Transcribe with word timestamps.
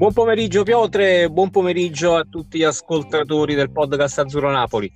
Buon 0.00 0.14
pomeriggio 0.14 0.62
Piotre, 0.62 1.28
buon 1.28 1.50
pomeriggio 1.50 2.16
a 2.16 2.24
tutti 2.24 2.56
gli 2.56 2.62
ascoltatori 2.62 3.54
del 3.54 3.70
podcast 3.70 4.20
Azzurro 4.20 4.50
Napoli. 4.50 4.90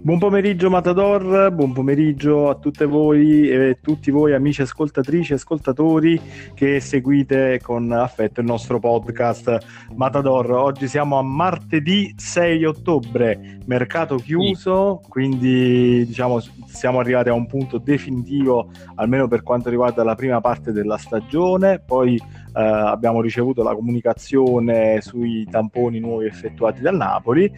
Buon 0.00 0.18
pomeriggio 0.18 0.70
Matador, 0.70 1.50
buon 1.52 1.74
pomeriggio 1.74 2.48
a 2.48 2.54
tutte 2.54 2.86
voi 2.86 3.50
e 3.50 3.80
tutti 3.82 4.10
voi 4.10 4.32
amici 4.32 4.62
ascoltatrici 4.62 5.32
e 5.32 5.34
ascoltatori 5.34 6.18
che 6.54 6.80
seguite 6.80 7.60
con 7.62 7.92
affetto 7.92 8.40
il 8.40 8.46
nostro 8.46 8.78
podcast 8.78 9.58
Matador. 9.94 10.52
Oggi 10.52 10.88
siamo 10.88 11.18
a 11.18 11.22
martedì 11.22 12.14
6 12.16 12.64
ottobre, 12.64 13.58
mercato 13.66 14.16
chiuso, 14.16 15.02
quindi 15.06 16.06
diciamo 16.06 16.40
siamo 16.68 17.00
arrivati 17.00 17.28
a 17.28 17.34
un 17.34 17.46
punto 17.46 17.78
definitivo 17.78 18.70
almeno 18.94 19.26
per 19.26 19.42
quanto 19.42 19.68
riguarda 19.68 20.04
la 20.04 20.14
prima 20.14 20.40
parte 20.40 20.70
della 20.72 20.96
stagione, 20.96 21.80
poi 21.80 22.18
eh, 22.58 22.62
abbiamo 22.62 23.20
ricevuto 23.20 23.62
la 23.62 23.72
comunicazione 23.72 25.00
sui 25.00 25.46
tamponi 25.48 26.00
nuovi 26.00 26.26
effettuati 26.26 26.80
dal 26.80 26.96
Napoli 26.96 27.48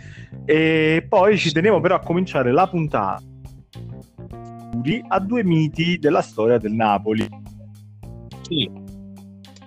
e 0.44 1.06
poi 1.08 1.38
ci 1.38 1.52
tenevo 1.52 1.80
però 1.80 1.94
a 1.94 2.00
cominciare 2.00 2.52
la 2.52 2.68
puntata 2.68 3.22
a 5.08 5.20
due 5.20 5.44
miti 5.44 5.98
della 5.98 6.22
storia 6.22 6.58
del 6.58 6.72
Napoli. 6.72 7.26
Sì. 8.42 8.70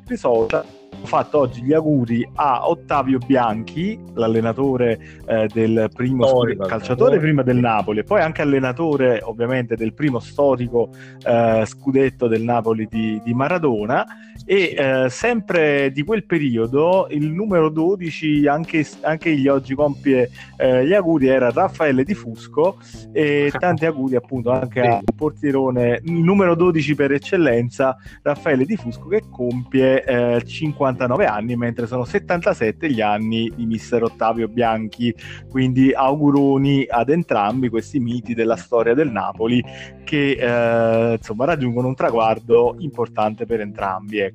Risolta 0.05 0.63
fatto 1.05 1.39
oggi 1.39 1.61
gli 1.61 1.73
auguri 1.73 2.27
a 2.35 2.67
Ottavio 2.67 3.19
Bianchi, 3.19 3.99
l'allenatore 4.13 4.99
eh, 5.25 5.47
del 5.51 5.89
primo 5.93 6.25
storico, 6.25 6.65
calciatore 6.65 7.19
prima 7.19 7.41
del 7.41 7.57
Napoli 7.57 7.99
e 7.99 8.03
poi 8.03 8.21
anche 8.21 8.41
allenatore 8.41 9.21
ovviamente 9.23 9.75
del 9.75 9.93
primo 9.93 10.19
storico 10.19 10.89
eh, 11.25 11.63
scudetto 11.65 12.27
del 12.27 12.43
Napoli 12.43 12.87
di, 12.89 13.21
di 13.23 13.33
Maradona 13.33 14.05
e 14.45 14.75
eh, 14.77 15.09
sempre 15.09 15.91
di 15.91 16.03
quel 16.03 16.25
periodo 16.25 17.07
il 17.09 17.29
numero 17.31 17.69
12 17.69 18.47
anche, 18.47 18.85
anche 19.01 19.35
gli 19.35 19.47
oggi 19.47 19.73
compie 19.73 20.29
eh, 20.57 20.85
gli 20.85 20.93
auguri 20.93 21.27
era 21.27 21.49
Raffaele 21.49 22.03
Di 22.03 22.13
Fusco 22.13 22.77
e 23.11 23.51
tanti 23.57 23.85
auguri 23.85 24.15
appunto 24.15 24.51
anche 24.51 24.81
al 24.81 25.03
portierone 25.15 26.01
numero 26.03 26.55
12 26.55 26.95
per 26.95 27.11
eccellenza 27.13 27.95
Raffaele 28.21 28.65
Di 28.65 28.75
Fusco 28.75 29.07
che 29.07 29.23
compie 29.29 30.03
eh, 30.03 30.43
59 30.43 31.25
anni 31.25 31.55
mentre 31.55 31.87
sono 31.87 32.03
77 32.03 32.89
gli 32.89 33.01
anni 33.01 33.51
di 33.55 33.65
mister 33.65 34.03
Ottavio 34.03 34.47
Bianchi 34.47 35.13
quindi 35.49 35.93
auguroni 35.93 36.85
ad 36.89 37.09
entrambi 37.09 37.69
questi 37.69 37.99
miti 37.99 38.33
della 38.33 38.57
storia 38.57 38.93
del 38.93 39.11
Napoli 39.11 39.63
che 40.03 40.31
eh, 40.31 41.13
insomma 41.13 41.45
raggiungono 41.45 41.87
un 41.87 41.95
traguardo 41.95 42.75
importante 42.79 43.45
per 43.45 43.61
entrambi 43.61 44.19
ecco. 44.19 44.32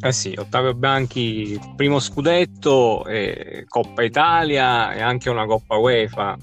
Eh 0.00 0.12
sì, 0.12 0.34
Ottavio 0.36 0.74
Bianchi, 0.74 1.58
primo 1.76 1.98
scudetto, 1.98 3.04
eh, 3.06 3.64
Coppa 3.66 4.02
Italia 4.02 4.92
e 4.92 5.00
anche 5.00 5.30
una 5.30 5.46
Coppa 5.46 5.76
UEFA 5.76 6.36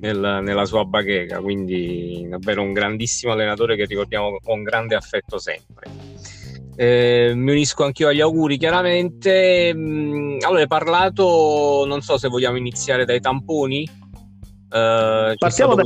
nel, 0.00 0.40
nella 0.42 0.64
sua 0.64 0.84
bacheca, 0.84 1.40
quindi 1.40 2.26
davvero 2.28 2.62
un 2.62 2.72
grandissimo 2.72 3.32
allenatore 3.32 3.76
che 3.76 3.86
ricordiamo 3.86 4.36
con 4.42 4.62
grande 4.62 4.94
affetto 4.94 5.38
sempre. 5.38 5.90
Eh, 6.74 7.32
mi 7.34 7.52
unisco 7.52 7.84
anch'io 7.84 8.08
agli 8.08 8.20
auguri 8.20 8.56
chiaramente. 8.56 9.72
Mm, 9.74 10.38
allora, 10.40 10.60
hai 10.60 10.66
parlato, 10.66 11.84
non 11.86 12.00
so 12.00 12.18
se 12.18 12.28
vogliamo 12.28 12.56
iniziare 12.56 13.04
dai 13.04 13.20
tamponi 13.20 13.88
Uh, 14.72 15.34
Partiamo 15.36 15.74
da 15.74 15.82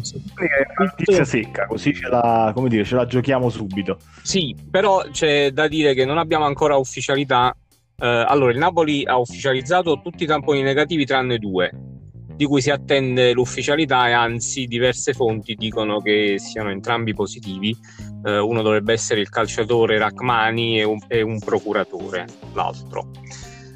notizia 0.79 1.25
secca, 1.25 1.67
così 1.67 1.92
ce 1.92 2.06
la, 2.06 2.55
dire, 2.69 2.84
ce 2.84 2.95
la, 2.95 3.05
giochiamo 3.05 3.48
subito. 3.48 3.98
Sì, 4.23 4.55
però 4.70 5.02
c'è 5.11 5.51
da 5.51 5.67
dire 5.67 5.92
che 5.92 6.05
non 6.05 6.19
abbiamo 6.19 6.45
ancora 6.45 6.77
ufficialità. 6.77 7.52
Uh, 7.97 8.05
allora, 8.05 8.52
il 8.52 8.58
Napoli 8.58 9.05
ha 9.05 9.19
ufficializzato 9.19 10.01
tutti 10.01 10.23
i 10.23 10.27
tamponi 10.27 10.63
negativi 10.63 11.05
tranne 11.05 11.39
due, 11.39 11.73
di 12.36 12.45
cui 12.45 12.61
si 12.61 12.70
attende 12.70 13.33
l'ufficialità 13.33 14.07
e 14.07 14.13
anzi 14.13 14.67
diverse 14.67 15.14
fonti 15.14 15.57
dicono 15.57 16.01
che 16.01 16.36
siano 16.39 16.70
entrambi 16.70 17.13
positivi. 17.13 17.77
Uh, 18.23 18.47
uno 18.47 18.63
dovrebbe 18.63 18.92
essere 18.92 19.20
il 19.20 19.30
calciatore 19.30 19.98
Rachmani 19.98 20.79
e 20.79 20.85
un, 20.85 20.98
e 21.08 21.23
un 21.23 21.41
procuratore, 21.41 22.27
l'altro. 22.53 23.11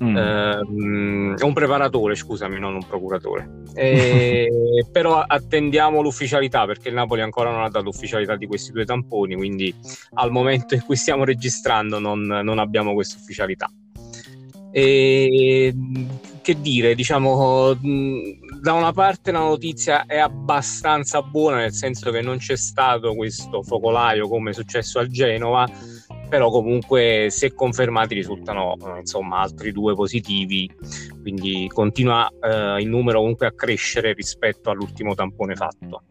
Mm. 0.02 0.16
Eh, 0.16 1.36
è 1.38 1.42
un 1.42 1.52
preparatore, 1.52 2.14
scusami, 2.14 2.58
non 2.58 2.74
un 2.74 2.86
procuratore. 2.86 3.58
E, 3.80 4.84
però 4.90 5.20
attendiamo 5.20 6.02
l'ufficialità 6.02 6.66
perché 6.66 6.88
il 6.88 6.94
Napoli 6.94 7.20
ancora 7.20 7.50
non 7.50 7.62
ha 7.62 7.70
dato 7.70 7.88
ufficialità 7.88 8.34
di 8.36 8.46
questi 8.46 8.72
due 8.72 8.84
tamponi, 8.84 9.36
quindi 9.36 9.72
al 10.14 10.32
momento 10.32 10.74
in 10.74 10.82
cui 10.82 10.96
stiamo 10.96 11.24
registrando 11.24 12.00
non, 12.00 12.20
non 12.20 12.58
abbiamo 12.58 12.92
questa 12.92 13.18
ufficialità. 13.18 13.70
E, 14.72 15.72
che 16.42 16.60
dire, 16.60 16.94
diciamo, 16.94 17.74
da 18.60 18.72
una 18.72 18.92
parte 18.92 19.30
la 19.30 19.38
notizia 19.38 20.04
è 20.06 20.18
abbastanza 20.18 21.22
buona, 21.22 21.58
nel 21.58 21.72
senso 21.72 22.10
che 22.10 22.20
non 22.20 22.38
c'è 22.38 22.56
stato 22.56 23.14
questo 23.14 23.62
focolaio 23.62 24.28
come 24.28 24.50
è 24.50 24.54
successo 24.54 24.98
al 24.98 25.08
Genova 25.08 25.68
però 26.30 26.48
comunque 26.48 27.26
se 27.28 27.52
confermati 27.52 28.14
risultano 28.14 28.76
eh, 28.76 29.00
insomma 29.00 29.40
altri 29.40 29.72
due 29.72 29.94
positivi 29.94 30.70
quindi 31.20 31.68
continua 31.68 32.30
eh, 32.40 32.80
il 32.80 32.88
numero 32.88 33.18
comunque 33.18 33.48
a 33.48 33.52
crescere 33.52 34.14
rispetto 34.14 34.70
all'ultimo 34.70 35.14
tampone 35.14 35.56
fatto 35.56 36.04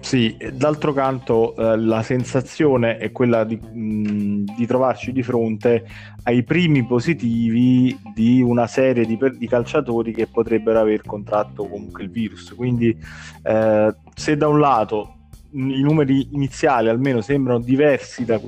sì, 0.00 0.34
d'altro 0.54 0.92
canto 0.94 1.54
eh, 1.54 1.76
la 1.76 2.02
sensazione 2.02 2.96
è 2.96 3.12
quella 3.12 3.44
di, 3.44 3.56
mh, 3.56 4.56
di, 4.56 4.66
trovarci 4.66 5.12
di 5.12 5.22
fronte 5.22 5.86
ai 6.24 6.42
primi 6.42 6.84
positivi 6.84 7.96
di 8.14 8.40
una 8.40 8.66
serie 8.66 9.04
di, 9.04 9.18
di, 9.36 9.46
calciatori 9.46 10.12
che 10.12 10.26
potrebbero 10.26 10.80
aver 10.80 11.02
contratto 11.02 11.66
comunque 11.66 12.02
il 12.02 12.10
virus. 12.10 12.54
Quindi 12.56 12.96
eh, 13.42 13.94
se 14.14 14.36
da 14.36 14.48
un 14.48 14.58
lato 14.58 15.16
i 15.52 15.82
numeri 15.82 16.28
iniziali 16.32 16.88
almeno 16.88 17.20
sembrano 17.20 17.60
diversi 17.60 18.24
da 18.24 18.40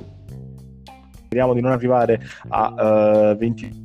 speriamo 1.33 1.55
di 1.55 1.61
non 1.61 1.71
arrivare 1.71 2.21
a 2.49 3.31
uh, 3.31 3.35
20 3.35 3.81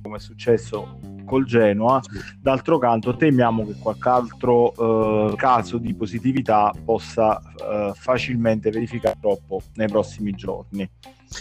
come 0.00 0.16
è 0.16 0.20
successo 0.20 0.98
col 1.24 1.44
Genoa. 1.44 2.00
D'altro 2.40 2.78
canto 2.78 3.16
temiamo 3.16 3.66
che 3.66 3.74
qualche 3.80 4.08
altro 4.08 4.72
uh, 4.76 5.34
caso 5.34 5.78
di 5.78 5.92
positività 5.94 6.72
possa 6.84 7.40
uh, 7.40 7.92
facilmente 7.94 8.70
verificare 8.70 9.16
troppo 9.20 9.60
nei 9.74 9.88
prossimi 9.88 10.32
giorni. 10.32 10.88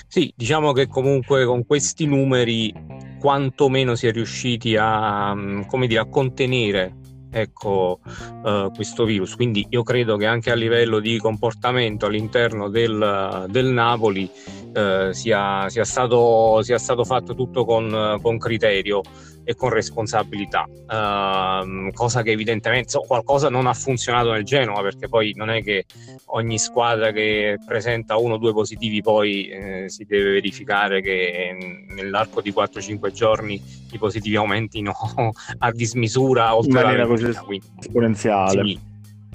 Sì, 0.07 0.33
diciamo 0.35 0.71
che 0.71 0.87
comunque 0.87 1.45
con 1.45 1.65
questi 1.65 2.05
numeri 2.05 2.73
quantomeno 3.19 3.93
si 3.93 4.07
è 4.07 4.11
riusciti 4.11 4.75
a, 4.75 5.35
mm, 5.35 5.61
dire, 5.85 5.99
a 5.99 6.05
contenere 6.05 6.98
ecco, 7.31 7.99
uh, 8.43 8.71
questo 8.71 9.05
virus. 9.05 9.35
Quindi 9.35 9.65
io 9.69 9.83
credo 9.83 10.17
che 10.17 10.25
anche 10.25 10.51
a 10.51 10.55
livello 10.55 10.99
di 10.99 11.17
comportamento 11.17 12.05
all'interno 12.05 12.69
del, 12.69 13.45
del 13.49 13.65
Napoli 13.67 14.29
uh, 14.75 15.11
sia, 15.11 15.69
sia, 15.69 15.83
stato, 15.83 16.61
sia, 16.61 16.77
stato, 16.77 17.03
fatto 17.03 17.35
tutto 17.35 17.65
con, 17.65 18.19
con 18.21 18.37
criterio 18.37 19.01
e 19.49 19.55
con 19.55 19.69
responsabilità, 19.69 20.67
uh, 20.69 21.91
cosa 21.91 22.21
che 22.21 22.29
evidentemente 22.29 22.89
so, 22.89 22.99
qualcosa 22.99 23.49
non 23.49 23.65
ha 23.65 23.73
funzionato 23.73 24.31
nel 24.31 24.43
Genoa 24.43 24.83
perché 24.83 25.09
poi 25.09 25.33
non 25.35 25.49
è 25.49 25.63
che 25.63 25.85
ogni 26.25 26.59
squadra 26.59 27.11
che 27.11 27.57
presenta 27.65 28.17
uno 28.17 28.35
o 28.35 28.37
due 28.37 28.53
positivi 28.53 29.01
poi 29.01 29.47
eh, 29.47 29.85
si 29.87 30.05
deve 30.05 30.33
verificare 30.33 31.01
che 31.01 31.87
nell'arco 31.95 32.41
di 32.41 32.53
4-5 32.55 33.09
giorni 33.11 33.59
i 33.91 33.97
positivi 33.97 34.35
aumentino 34.35 34.93
a 35.57 35.71
dismisura 35.71 36.55
oltre 36.55 36.81
in 36.81 36.85
maniera 36.85 37.07
così 37.07 37.33
esponenziale. 37.79 38.63
Sì, 38.63 38.79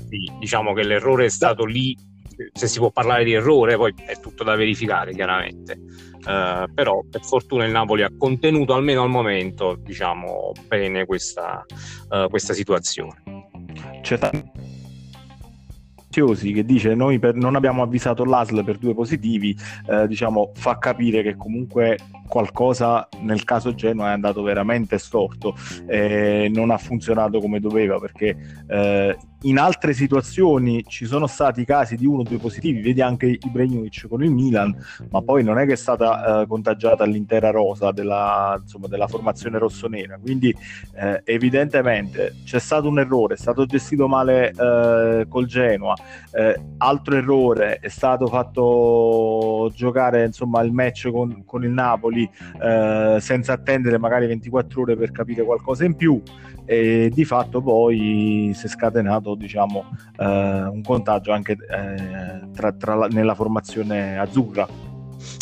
sì, 0.08 0.32
diciamo 0.38 0.74
che 0.74 0.84
l'errore 0.84 1.24
è 1.24 1.28
stato 1.28 1.64
lì, 1.64 1.96
se 2.52 2.66
si 2.66 2.78
può 2.78 2.90
parlare 2.90 3.24
di 3.24 3.32
errore 3.32 3.76
poi 3.76 3.94
è 4.06 4.18
tutto 4.20 4.44
da 4.44 4.54
verificare 4.54 5.12
chiaramente. 5.12 5.78
Uh, 6.24 6.72
però 6.72 7.02
per 7.08 7.22
fortuna 7.22 7.66
il 7.66 7.70
Napoli 7.70 8.02
ha 8.02 8.10
contenuto 8.16 8.72
almeno 8.72 9.02
al 9.02 9.10
momento 9.10 9.76
diciamo 9.78 10.52
bene 10.66 11.04
questa, 11.04 11.64
uh, 12.08 12.28
questa 12.28 12.54
situazione. 12.54 13.22
C'è 14.00 14.18
tanti 14.18 14.72
che 16.14 16.64
dice 16.64 16.94
noi 16.94 17.18
per, 17.18 17.34
non 17.34 17.56
abbiamo 17.56 17.82
avvisato 17.82 18.24
l'ASL 18.24 18.62
per 18.62 18.78
due 18.78 18.94
positivi 18.94 19.56
eh, 19.88 20.06
diciamo 20.06 20.52
fa 20.54 20.78
capire 20.78 21.22
che 21.22 21.34
comunque 21.34 21.98
qualcosa 22.26 23.08
nel 23.20 23.44
caso 23.44 23.74
Genoa 23.74 24.10
è 24.10 24.12
andato 24.12 24.42
veramente 24.42 24.98
storto 24.98 25.54
e 25.86 26.50
non 26.52 26.70
ha 26.70 26.78
funzionato 26.78 27.40
come 27.40 27.60
doveva 27.60 27.98
perché 27.98 28.36
eh, 28.66 29.16
in 29.44 29.58
altre 29.58 29.92
situazioni 29.92 30.84
ci 30.86 31.04
sono 31.04 31.26
stati 31.26 31.64
casi 31.64 31.96
di 31.96 32.06
uno 32.06 32.20
o 32.20 32.22
due 32.22 32.38
positivi, 32.38 32.80
vedi 32.80 33.02
anche 33.02 33.26
Ibrahimovic 33.26 34.06
con 34.08 34.22
il 34.22 34.30
Milan, 34.30 34.74
ma 35.10 35.20
poi 35.22 35.42
non 35.42 35.58
è 35.58 35.66
che 35.66 35.72
è 35.72 35.76
stata 35.76 36.40
eh, 36.40 36.46
contagiata 36.46 37.04
l'intera 37.04 37.50
rosa 37.50 37.92
della, 37.92 38.58
insomma, 38.60 38.86
della 38.86 39.06
formazione 39.06 39.58
rossonera, 39.58 40.18
quindi 40.18 40.54
eh, 40.94 41.20
evidentemente 41.24 42.36
c'è 42.44 42.58
stato 42.58 42.88
un 42.88 42.98
errore, 42.98 43.34
è 43.34 43.38
stato 43.38 43.66
gestito 43.66 44.08
male 44.08 44.50
eh, 44.50 45.26
col 45.28 45.46
Genoa, 45.46 45.94
eh, 46.32 46.60
altro 46.78 47.16
errore 47.16 47.78
è 47.80 47.88
stato 47.88 48.28
fatto 48.28 49.70
giocare 49.74 50.24
insomma, 50.24 50.62
il 50.62 50.72
match 50.72 51.10
con, 51.10 51.44
con 51.44 51.64
il 51.64 51.70
Napoli 51.70 52.13
Napoli 52.14 52.30
eh, 52.62 53.20
senza 53.20 53.52
attendere 53.52 53.98
magari 53.98 54.26
24 54.26 54.82
ore 54.82 54.96
per 54.96 55.10
capire 55.10 55.42
qualcosa 55.42 55.84
in 55.84 55.96
più. 55.96 56.22
E 56.64 57.10
di 57.12 57.24
fatto 57.24 57.60
poi 57.60 58.52
si 58.54 58.66
è 58.66 58.68
scatenato 58.68 59.34
diciamo, 59.34 59.84
eh, 60.16 60.24
un 60.24 60.80
contagio 60.82 61.32
anche 61.32 61.52
eh, 61.52 62.50
tra, 62.52 62.72
tra 62.72 62.94
la, 62.94 63.06
nella 63.08 63.34
formazione 63.34 64.18
azzurra. 64.18 64.66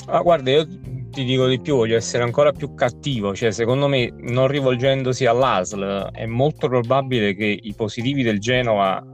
Ah, 0.06 0.20
guarda, 0.20 0.50
io 0.50 0.66
ti 1.10 1.24
dico 1.24 1.46
di 1.46 1.60
più, 1.60 1.76
voglio 1.76 1.96
essere 1.96 2.22
ancora 2.22 2.52
più 2.52 2.74
cattivo, 2.74 3.34
cioè 3.34 3.50
secondo 3.52 3.86
me 3.86 4.12
non 4.18 4.48
rivolgendosi 4.48 5.26
all'ASL 5.26 6.10
è 6.12 6.26
molto 6.26 6.68
probabile 6.68 7.34
che 7.34 7.58
i 7.60 7.74
positivi 7.74 8.22
del 8.22 8.38
Genova 8.38 9.04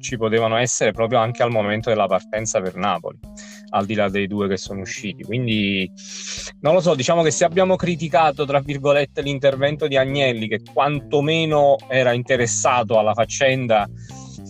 ci 0.00 0.16
potevano 0.16 0.56
essere 0.56 0.90
proprio 0.90 1.20
anche 1.20 1.42
al 1.42 1.50
momento 1.50 1.88
della 1.88 2.06
partenza 2.06 2.60
per 2.60 2.74
Napoli, 2.74 3.18
al 3.72 3.86
di 3.86 3.94
là 3.94 4.08
dei 4.08 4.26
due 4.26 4.48
che 4.48 4.56
sono 4.56 4.80
usciti. 4.80 5.22
Quindi 5.22 5.90
non 6.60 6.74
lo 6.74 6.80
so, 6.80 6.94
diciamo 6.94 7.22
che 7.22 7.30
se 7.30 7.44
abbiamo 7.44 7.76
criticato, 7.76 8.44
tra 8.44 8.60
virgolette, 8.60 9.22
l'intervento 9.22 9.86
di 9.86 9.96
Agnelli, 9.96 10.48
che 10.48 10.60
quantomeno 10.72 11.76
era 11.88 12.12
interessato 12.12 12.98
alla 12.98 13.14
faccenda, 13.14 13.88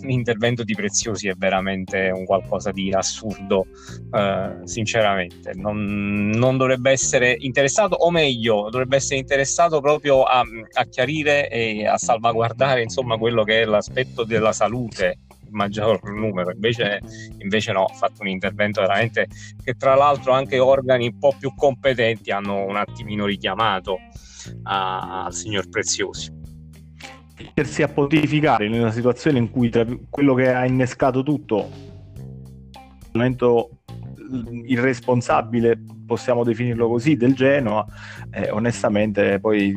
l'intervento 0.02 0.64
di 0.64 0.74
Preziosi 0.74 1.28
è 1.28 1.34
veramente 1.36 2.10
un 2.10 2.24
qualcosa 2.24 2.72
di 2.72 2.92
assurdo, 2.92 3.66
eh, 4.12 4.58
sinceramente. 4.64 5.52
Non, 5.54 6.28
non, 6.28 6.56
dovrebbe 6.56 6.90
essere 6.90 7.36
interessato, 7.38 7.94
o 7.94 8.10
meglio, 8.10 8.68
dovrebbe 8.70 8.96
essere 8.96 9.20
interessato 9.20 9.80
proprio 9.80 10.24
a, 10.24 10.42
a 10.72 10.84
chiarire 10.86 11.48
e 11.48 11.86
a 11.86 11.96
salvaguardare 11.96 12.82
insomma 12.82 13.16
quello 13.16 13.44
che 13.44 13.62
è 13.62 13.64
l'aspetto 13.64 14.24
della 14.24 14.52
salute 14.52 15.18
maggior 15.52 16.02
numero, 16.10 16.50
invece, 16.50 17.00
invece 17.38 17.72
no, 17.72 17.84
ha 17.84 17.94
fatto 17.94 18.22
un 18.22 18.28
intervento 18.28 18.80
veramente 18.80 19.28
che 19.62 19.74
tra 19.74 19.94
l'altro 19.94 20.32
anche 20.32 20.58
organi 20.58 21.06
un 21.06 21.18
po' 21.18 21.34
più 21.38 21.54
competenti 21.54 22.30
hanno 22.30 22.64
un 22.64 22.76
attimino 22.76 23.26
richiamato 23.26 23.98
al 24.64 25.32
signor 25.32 25.68
Preziosi. 25.68 26.40
Mettersi 27.38 27.82
a 27.82 27.88
pontificare 27.88 28.66
in 28.66 28.74
una 28.74 28.90
situazione 28.90 29.38
in 29.38 29.50
cui 29.50 29.68
tra 29.68 29.86
quello 30.08 30.34
che 30.34 30.52
ha 30.52 30.64
innescato 30.64 31.22
tutto 31.22 31.90
momento 33.12 33.82
irresponsabile 34.64 35.78
possiamo 36.06 36.44
definirlo 36.44 36.88
così 36.88 37.16
del 37.16 37.34
Genoa 37.34 37.84
eh, 38.30 38.50
onestamente 38.50 39.38
poi 39.40 39.74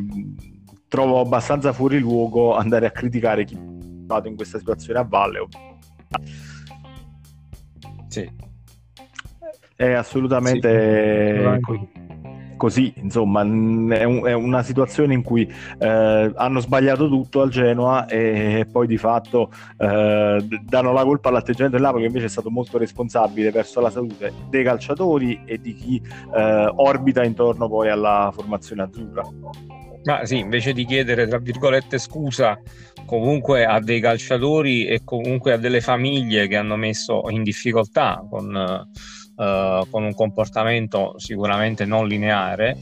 trovo 0.88 1.19
abbastanza 1.19 1.74
fuori 1.74 2.00
luogo 2.00 2.56
andare 2.56 2.86
a 2.86 2.92
criticare 2.92 3.44
chi 3.44 3.57
stato 4.06 4.28
in 4.28 4.36
questa 4.36 4.57
situazione 4.60 5.00
a 5.00 5.04
valle. 5.04 5.48
Sì. 8.07 8.31
È 9.75 9.92
assolutamente 9.92 11.60
sì. 11.66 11.90
così, 12.56 12.94
insomma, 12.96 13.42
è, 13.42 13.46
un, 14.06 14.24
è, 14.25 14.31
una 14.31 14.63
situazione 14.63 15.13
in 15.13 15.22
cui 15.22 15.52
eh, 15.80 16.31
hanno 16.34 16.60
sbagliato 16.62 17.10
tutto 17.10 17.42
al 17.42 17.50
Genoa 17.50 18.06
e 18.06 18.66
poi 18.72 18.88
di 18.88 18.98
fatto 18.98 19.52
eh, 19.78 20.48
danno 20.63 20.94
la 20.94 21.04
colpa 21.04 21.28
all'atteggiamento 21.28 21.75
del 21.75 21.86
Napoli 21.86 22.04
che 22.04 22.08
invece 22.08 22.28
è 22.28 22.30
stato 22.30 22.50
molto 22.50 22.78
responsabile 22.78 23.51
verso 23.51 23.81
la 23.81 23.90
salute 23.90 24.31
dei 24.50 24.63
calciatori 24.63 25.42
e 25.44 25.60
di 25.60 25.74
chi 25.74 26.01
eh, 26.34 26.72
orbita 26.74 27.22
intorno 27.25 27.68
poi 27.68 27.90
alla 27.90 28.31
formazione 28.34 28.84
azzurra. 28.84 29.24
Ma 30.06 30.24
sì, 30.24 30.38
invece 30.38 30.72
di 30.74 30.86
chiedere, 30.86 31.28
tra 31.28 31.40
virgolette, 31.40 31.98
scusa 31.98 32.60
comunque 33.06 33.66
a 33.66 33.80
dei 33.80 34.00
calciatori 34.00 34.86
e 34.86 35.02
comunque 35.04 35.54
a 35.54 35.57
delle 35.57 35.81
famiglie 35.81 36.48
che 36.48 36.57
hanno 36.57 36.75
messo 36.75 37.24
in 37.30 37.42
difficoltà 37.44 38.24
con, 38.30 38.54
uh, 39.36 39.90
con 39.90 40.04
un 40.04 40.13
comportamento 40.13 41.18
sicuramente 41.18 41.86
non 41.86 42.07
lineare, 42.07 42.78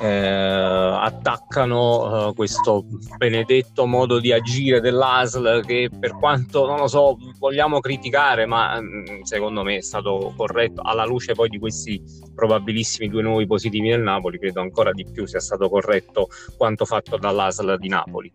eh, 0.00 0.08
attaccano 0.08 2.28
uh, 2.28 2.34
questo 2.34 2.84
benedetto 3.16 3.86
modo 3.86 4.18
di 4.18 4.32
agire 4.32 4.80
dell'ASL 4.80 5.64
che 5.64 5.90
per 5.98 6.16
quanto 6.16 6.66
non 6.66 6.78
lo 6.78 6.86
so 6.86 7.16
vogliamo 7.38 7.80
criticare 7.80 8.46
ma 8.46 8.80
mm, 8.80 9.22
secondo 9.22 9.62
me 9.62 9.76
è 9.76 9.82
stato 9.82 10.32
corretto 10.36 10.82
alla 10.82 11.04
luce 11.04 11.34
poi 11.34 11.48
di 11.48 11.58
questi 11.58 12.02
probabilissimi 12.34 13.08
due 13.08 13.22
nuovi 13.22 13.46
positivi 13.46 13.88
nel 13.88 14.00
Napoli 14.00 14.38
credo 14.38 14.60
ancora 14.60 14.92
di 14.92 15.06
più 15.10 15.26
sia 15.26 15.40
stato 15.40 15.68
corretto 15.68 16.28
quanto 16.56 16.84
fatto 16.84 17.16
dall'ASL 17.16 17.78
di 17.78 17.88
Napoli 17.88 18.30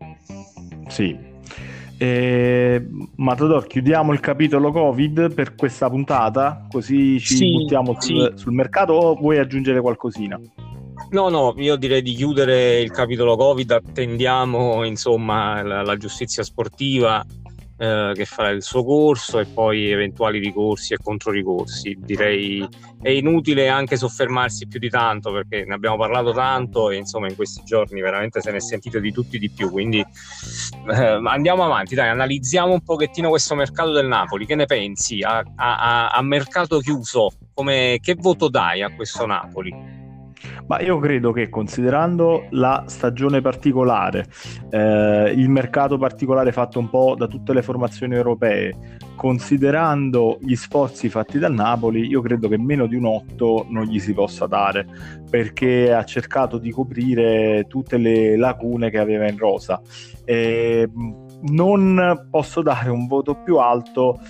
sì 0.88 1.36
eh, 2.00 2.86
Matador, 3.16 3.66
chiudiamo 3.66 4.12
il 4.12 4.20
capitolo 4.20 4.70
Covid 4.70 5.34
per 5.34 5.56
questa 5.56 5.90
puntata, 5.90 6.68
così 6.70 7.18
ci 7.18 7.34
sì, 7.34 7.50
buttiamo 7.50 8.00
sul, 8.00 8.34
sì. 8.36 8.42
sul 8.42 8.52
mercato 8.52 8.92
o 8.92 9.16
vuoi 9.16 9.38
aggiungere 9.38 9.80
qualcosina? 9.80 10.40
No, 11.10 11.30
no, 11.30 11.54
io 11.56 11.76
direi 11.76 12.02
di 12.02 12.12
chiudere 12.12 12.80
il 12.80 12.90
capitolo 12.90 13.34
Covid, 13.34 13.70
attendiamo 13.70 14.84
insomma 14.84 15.62
la, 15.62 15.82
la 15.82 15.96
giustizia 15.96 16.42
sportiva 16.42 17.24
eh, 17.78 18.12
che 18.14 18.24
farà 18.26 18.50
il 18.50 18.62
suo 18.62 18.84
corso 18.84 19.38
e 19.38 19.46
poi 19.46 19.90
eventuali 19.90 20.38
ricorsi 20.38 20.92
e 20.92 20.98
controricorsi. 21.02 21.96
Direi 21.98 22.66
è 23.00 23.08
inutile 23.08 23.68
anche 23.68 23.96
soffermarsi 23.96 24.66
più 24.66 24.78
di 24.78 24.90
tanto 24.90 25.32
perché 25.32 25.64
ne 25.64 25.74
abbiamo 25.74 25.96
parlato 25.96 26.32
tanto 26.32 26.90
e 26.90 26.96
insomma 26.96 27.28
in 27.28 27.36
questi 27.36 27.62
giorni 27.64 28.00
veramente 28.02 28.42
se 28.42 28.50
ne 28.50 28.56
è 28.56 28.60
sentito 28.60 28.98
di 28.98 29.10
tutti 29.10 29.38
di 29.38 29.48
più. 29.48 29.70
Quindi 29.70 30.00
eh, 30.00 31.20
andiamo 31.24 31.64
avanti, 31.64 31.94
dai, 31.94 32.08
analizziamo 32.10 32.72
un 32.72 32.82
pochettino 32.82 33.30
questo 33.30 33.54
mercato 33.54 33.92
del 33.92 34.06
Napoli. 34.06 34.44
Che 34.44 34.56
ne 34.56 34.66
pensi? 34.66 35.22
A, 35.22 35.42
a, 35.56 36.08
a 36.10 36.22
mercato 36.22 36.80
chiuso, 36.80 37.30
come, 37.54 37.98
che 38.02 38.14
voto 38.14 38.50
dai 38.50 38.82
a 38.82 38.94
questo 38.94 39.24
Napoli? 39.24 39.97
Ma 40.66 40.80
io 40.80 40.98
credo 40.98 41.32
che 41.32 41.48
considerando 41.48 42.46
la 42.50 42.84
stagione 42.86 43.40
particolare, 43.40 44.26
eh, 44.70 45.32
il 45.34 45.48
mercato 45.48 45.98
particolare 45.98 46.52
fatto 46.52 46.78
un 46.78 46.90
po' 46.90 47.14
da 47.16 47.26
tutte 47.26 47.52
le 47.52 47.62
formazioni 47.62 48.14
europee, 48.14 48.98
considerando 49.16 50.38
gli 50.40 50.54
sforzi 50.54 51.08
fatti 51.08 51.38
dal 51.38 51.54
Napoli, 51.54 52.06
io 52.06 52.20
credo 52.20 52.48
che 52.48 52.58
meno 52.58 52.86
di 52.86 52.96
un 52.96 53.06
8 53.06 53.66
non 53.70 53.84
gli 53.84 53.98
si 53.98 54.12
possa 54.12 54.46
dare, 54.46 54.86
perché 55.28 55.92
ha 55.92 56.04
cercato 56.04 56.58
di 56.58 56.70
coprire 56.70 57.64
tutte 57.66 57.96
le 57.96 58.36
lacune 58.36 58.90
che 58.90 58.98
aveva 58.98 59.28
in 59.28 59.38
rosa. 59.38 59.80
E 60.24 60.88
non 61.40 62.28
posso 62.30 62.62
dare 62.62 62.90
un 62.90 63.06
voto 63.06 63.40
più 63.42 63.56
alto 63.56 64.20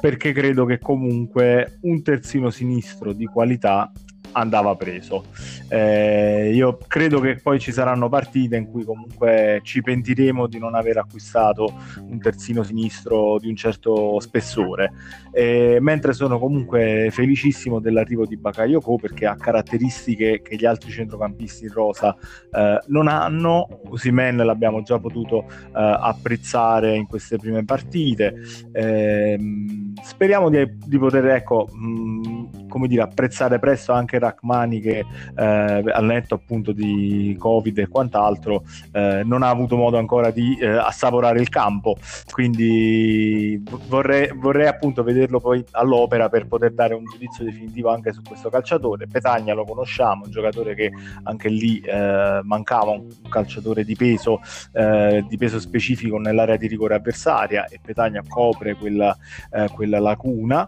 perché 0.00 0.32
credo 0.32 0.64
che 0.64 0.78
comunque 0.78 1.78
un 1.82 2.02
terzino 2.02 2.50
sinistro 2.50 3.12
di 3.12 3.26
qualità 3.26 3.90
andava 4.32 4.74
preso. 4.74 5.24
Eh, 5.68 6.52
io 6.54 6.78
credo 6.86 7.20
che 7.20 7.36
poi 7.36 7.58
ci 7.58 7.72
saranno 7.72 8.08
partite 8.08 8.56
in 8.56 8.70
cui 8.70 8.84
comunque 8.84 9.60
ci 9.62 9.80
pentiremo 9.82 10.46
di 10.46 10.58
non 10.58 10.74
aver 10.74 10.98
acquistato 10.98 11.72
un 12.00 12.18
terzino 12.18 12.62
sinistro 12.62 13.38
di 13.38 13.48
un 13.48 13.56
certo 13.56 14.20
spessore, 14.20 14.92
eh, 15.32 15.78
mentre 15.80 16.12
sono 16.12 16.38
comunque 16.38 17.08
felicissimo 17.10 17.80
dell'arrivo 17.80 18.26
di 18.26 18.36
Bakayoko 18.36 18.96
perché 18.96 19.26
ha 19.26 19.36
caratteristiche 19.36 20.42
che 20.42 20.56
gli 20.56 20.64
altri 20.64 20.90
centrocampisti 20.90 21.64
in 21.64 21.72
rosa 21.72 22.16
eh, 22.50 22.78
non 22.86 23.08
hanno. 23.08 23.80
Osimen 23.88 24.36
l'abbiamo 24.36 24.82
già 24.82 24.98
potuto 24.98 25.44
eh, 25.48 25.70
apprezzare 25.72 26.94
in 26.94 27.06
queste 27.06 27.36
prime 27.36 27.64
partite. 27.64 28.34
Ehm, 28.72 29.92
speriamo 30.02 30.48
di, 30.48 30.76
di 30.86 30.98
poter 30.98 31.26
ecco, 31.26 31.68
mh, 31.72 32.61
come 32.72 32.88
dire, 32.88 33.02
apprezzare 33.02 33.58
presto 33.58 33.92
anche 33.92 34.18
Rachmani 34.18 34.80
che 34.80 35.04
eh, 35.36 35.44
al 35.44 36.04
netto 36.04 36.36
appunto 36.36 36.72
di 36.72 37.36
Covid 37.38 37.76
e 37.76 37.86
quant'altro 37.86 38.64
eh, 38.92 39.20
non 39.26 39.42
ha 39.42 39.50
avuto 39.50 39.76
modo 39.76 39.98
ancora 39.98 40.30
di 40.30 40.56
eh, 40.58 40.68
assaporare 40.68 41.38
il 41.38 41.50
campo, 41.50 41.98
quindi 42.30 43.62
vorrei, 43.88 44.32
vorrei 44.34 44.68
appunto 44.68 45.02
vederlo 45.02 45.38
poi 45.38 45.62
all'opera 45.72 46.30
per 46.30 46.46
poter 46.46 46.72
dare 46.72 46.94
un 46.94 47.04
giudizio 47.04 47.44
definitivo 47.44 47.90
anche 47.90 48.14
su 48.14 48.22
questo 48.22 48.48
calciatore. 48.48 49.06
Petagna 49.06 49.52
lo 49.52 49.66
conosciamo, 49.66 50.24
un 50.24 50.30
giocatore 50.30 50.74
che 50.74 50.90
anche 51.24 51.50
lì 51.50 51.78
eh, 51.80 52.40
mancava 52.42 52.92
un 52.92 53.06
calciatore 53.28 53.84
di 53.84 53.96
peso, 53.96 54.40
eh, 54.72 55.22
di 55.28 55.36
peso 55.36 55.60
specifico 55.60 56.16
nell'area 56.16 56.56
di 56.56 56.68
rigore 56.68 56.94
avversaria 56.94 57.66
e 57.66 57.80
Petagna 57.84 58.22
copre 58.26 58.76
quella, 58.76 59.14
eh, 59.50 59.68
quella 59.74 60.00
lacuna. 60.00 60.66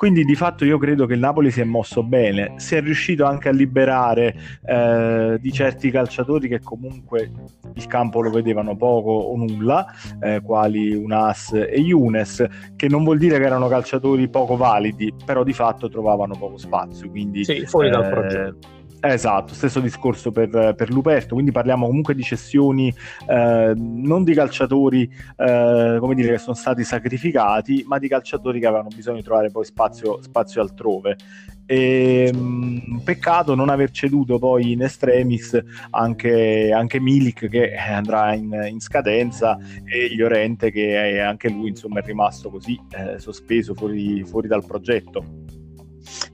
Quindi 0.00 0.24
di 0.24 0.34
fatto 0.34 0.64
io 0.64 0.78
credo 0.78 1.04
che 1.04 1.12
il 1.12 1.18
Napoli 1.18 1.50
si 1.50 1.60
è 1.60 1.64
mosso 1.64 2.02
bene, 2.02 2.54
si 2.56 2.74
è 2.74 2.80
riuscito 2.80 3.26
anche 3.26 3.50
a 3.50 3.52
liberare 3.52 4.34
eh, 4.64 5.36
di 5.38 5.52
certi 5.52 5.90
calciatori 5.90 6.48
che 6.48 6.60
comunque 6.60 7.30
il 7.74 7.86
campo 7.86 8.22
lo 8.22 8.30
vedevano 8.30 8.74
poco 8.76 9.10
o 9.10 9.36
nulla, 9.36 9.84
eh, 10.22 10.40
quali 10.40 10.94
Unas 10.94 11.52
e 11.52 11.78
Younes, 11.78 12.42
che 12.76 12.88
non 12.88 13.04
vuol 13.04 13.18
dire 13.18 13.38
che 13.38 13.44
erano 13.44 13.68
calciatori 13.68 14.26
poco 14.30 14.56
validi, 14.56 15.12
però 15.22 15.44
di 15.44 15.52
fatto 15.52 15.90
trovavano 15.90 16.34
poco 16.34 16.56
spazio. 16.56 17.10
Quindi, 17.10 17.44
sì, 17.44 17.66
fuori 17.66 17.90
dal 17.90 18.06
eh, 18.06 18.08
progetto 18.08 18.79
Esatto, 19.02 19.54
stesso 19.54 19.80
discorso 19.80 20.30
per, 20.30 20.74
per, 20.76 20.92
Luperto, 20.92 21.32
quindi 21.32 21.52
parliamo 21.52 21.86
comunque 21.86 22.14
di 22.14 22.22
cessioni 22.22 22.94
eh, 23.26 23.72
non 23.74 24.24
di 24.24 24.34
calciatori 24.34 25.10
eh, 25.36 25.96
come 25.98 26.14
dire, 26.14 26.32
che 26.32 26.38
sono 26.38 26.54
stati 26.54 26.84
sacrificati, 26.84 27.82
ma 27.86 27.98
di 27.98 28.08
calciatori 28.08 28.60
che 28.60 28.66
avevano 28.66 28.90
bisogno 28.94 29.16
di 29.16 29.22
trovare 29.22 29.50
poi 29.50 29.64
spazio, 29.64 30.20
spazio 30.20 30.60
altrove. 30.60 31.16
E, 31.64 32.30
mh, 32.30 33.00
peccato 33.02 33.54
non 33.54 33.70
aver 33.70 33.90
ceduto 33.90 34.38
poi 34.38 34.72
in 34.72 34.82
extremis 34.82 35.58
anche, 35.90 36.70
anche 36.70 37.00
Milik 37.00 37.48
che 37.48 37.74
andrà 37.74 38.34
in, 38.34 38.52
in, 38.68 38.80
scadenza 38.80 39.56
e 39.84 40.14
Llorente 40.14 40.70
che 40.70 41.12
è, 41.12 41.18
anche 41.20 41.48
lui 41.48 41.68
insomma, 41.68 42.00
è 42.00 42.02
rimasto 42.02 42.50
così 42.50 42.78
eh, 42.90 43.18
sospeso 43.18 43.72
fuori, 43.72 44.22
fuori 44.24 44.46
dal 44.46 44.66
progetto. 44.66 45.59